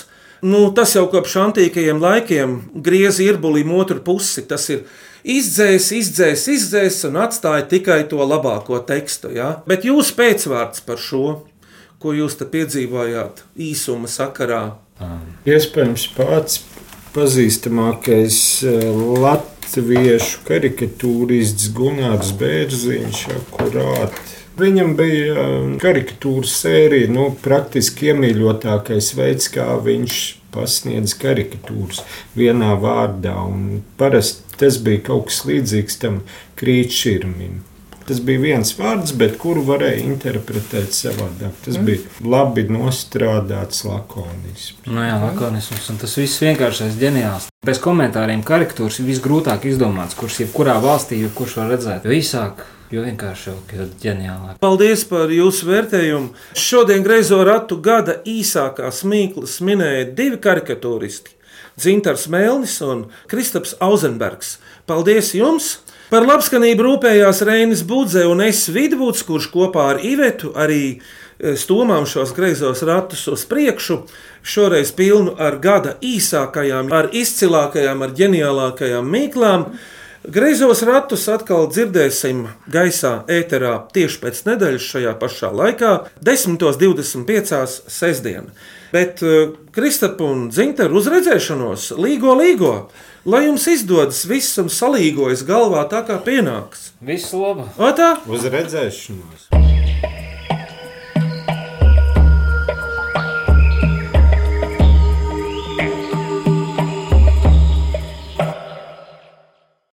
nu, 0.42 0.66
tas 0.76 0.96
jau 0.96 1.06
kopš 1.12 1.38
antīkajiem 1.46 2.02
laikiem 2.02 2.58
griez 2.84 3.20
irbulim 3.24 3.72
otru 3.76 4.02
pusi. 4.04 4.44
Tas 4.48 4.68
ir 4.72 4.84
izdzēs, 5.24 5.90
izdzēs, 5.96 6.46
izdzēs 6.56 7.00
un 7.08 7.20
atstāja 7.24 7.68
tikai 7.70 8.02
to 8.10 8.20
labāko 8.24 8.82
tekstu. 8.84 9.32
Ja? 9.36 9.56
Bet 9.68 9.88
jūsu 9.88 10.16
pēcvārds 10.20 10.84
par 10.84 11.00
šo, 11.00 11.40
ko 12.00 12.14
jūs 12.16 12.36
te 12.40 12.48
piedzīvojāt 12.48 13.44
īsuma 13.70 14.08
sakarā, 14.08 14.64
Iespējams, 15.48 16.02
pats 16.12 16.58
pazīstamākais 17.14 18.40
eh, 18.68 18.82
latviešu 19.24 20.42
karikatūrists 20.48 21.70
Gunārs 21.76 22.34
Bērziņš, 22.40 23.22
akurāt. 23.38 24.20
Viņam 24.60 24.92
bija 24.98 25.34
eh, 25.38 25.54
karikatūras 25.80 26.58
sērija, 26.64 27.08
nu, 27.12 27.30
praktiski 27.44 28.10
iemīļotākais 28.12 29.14
veids, 29.16 29.48
kā 29.54 29.68
viņš 29.84 30.20
pasniedz 30.54 31.14
karikatūras 31.18 32.02
vienā 32.36 32.74
vārdā. 32.82 33.36
Parasti 34.00 34.58
tas 34.60 34.78
bija 34.82 35.06
kaut 35.10 35.30
kas 35.30 35.44
līdzīgs 35.48 36.00
tam 36.02 36.22
krītšķirmim. 36.60 37.60
Tas 38.10 38.18
bija 38.26 38.40
viens 38.42 38.72
vārds, 38.74 39.12
bet 39.14 39.36
kuru 39.38 39.62
varēja 39.62 40.00
interpretēt 40.02 40.90
savādāk. 40.96 41.52
Tas 41.62 41.76
Mm. 41.78 41.84
bija 41.86 42.00
labi 42.26 42.64
nostrādāts 42.66 43.84
lakonisms. 43.86 44.72
Nu 44.86 45.00
jā, 45.04 45.14
lakonisms, 45.22 45.86
un 45.92 45.96
tas 46.00 46.16
viss 46.18 46.40
vienkāršais, 46.42 46.96
ģeniāls. 46.98 47.46
Bez 47.64 47.78
komentāriem 47.78 48.42
karikatūras 48.42 48.98
ir 48.98 49.06
visgrūtāk 49.06 49.64
izdomāts, 49.70 50.16
kurš 50.18 50.40
jebkurā 50.42 50.80
valstī, 50.82 51.20
kurš 51.34 51.54
var 51.60 51.70
redzēt. 51.70 52.04
Jo 52.04 52.10
īsāk, 52.16 52.64
jo 52.90 53.04
vienkāršāk, 53.04 53.74
jo 53.78 53.86
ģeniālāk. 54.02 54.58
Paldies 54.58 55.04
par 55.04 55.28
jūsu 55.30 55.68
vērtējumu. 55.70 56.30
Šodien 56.54 57.04
greizo 57.06 57.44
ratu 57.46 57.76
gada 57.80 58.18
īsākās 58.26 59.04
mīklas 59.04 59.60
minēja 59.60 60.08
divi 60.16 60.36
karikatūristi- 60.36 61.30
Dzintars 61.78 62.26
Melnis 62.28 62.80
un 62.82 63.06
Kristaps 63.28 63.74
Auzenbergs. 63.80 64.56
Paldies 64.86 65.30
jums! 65.34 65.78
Par 66.10 66.24
labskanību 66.26 66.82
rūpējās 66.82 67.44
Reinis 67.46 67.84
Budze 67.86 68.24
un 68.26 68.40
es 68.42 68.64
Vidvuds, 68.74 69.20
kurš 69.22 69.46
kopā 69.52 69.84
ar 69.92 70.00
Ivetu 70.02 70.48
arī 70.58 70.96
eh, 70.96 71.52
stomām 71.54 72.02
šos 72.02 72.32
greizos 72.34 72.82
ratus 72.82 73.28
uz 73.30 73.44
priekšu. 73.46 74.00
Šoreiz 74.42 74.90
pilnu 74.98 75.36
ar 75.38 75.60
gada 75.62 75.92
īsākajām, 76.02 76.90
ar 76.90 77.12
izcilākajām, 77.14 78.02
ar 78.02 78.14
ģeniālākajām 78.18 79.06
mīklām. 79.06 79.68
Greizos 80.26 80.82
ratus 80.82 81.28
atkal 81.30 81.68
dzirdēsim 81.70 82.42
gaisā, 82.74 83.12
ēterā 83.30 83.76
tieši 83.94 84.18
pēc 84.24 84.42
nedēļas 84.50 84.88
šajā 84.90 85.14
pašā 85.22 85.52
laikā, 85.62 85.92
10.25. 86.26 87.62
sestdien. 87.86 88.50
Bet 88.90 89.22
uh, 89.22 89.54
Kristapa 89.70 90.26
un 90.26 90.48
Zinteru 90.50 90.98
uzredzēšanos 90.98 91.92
līgo 92.02 92.34
līgo, 92.42 92.74
lai 93.24 93.44
jums 93.46 93.66
izdodas 93.70 94.22
viss 94.28 94.58
un 94.62 94.70
salīgojas 94.72 95.44
galvā 95.48 95.84
tā 95.90 96.04
kā 96.08 96.20
pienāks. 96.24 96.90
Visu 97.00 97.42
labu! 97.42 97.68
O 97.78 97.92
tā? 97.96 98.14
Uz 98.28 98.46
redzēšanos! 98.48 99.69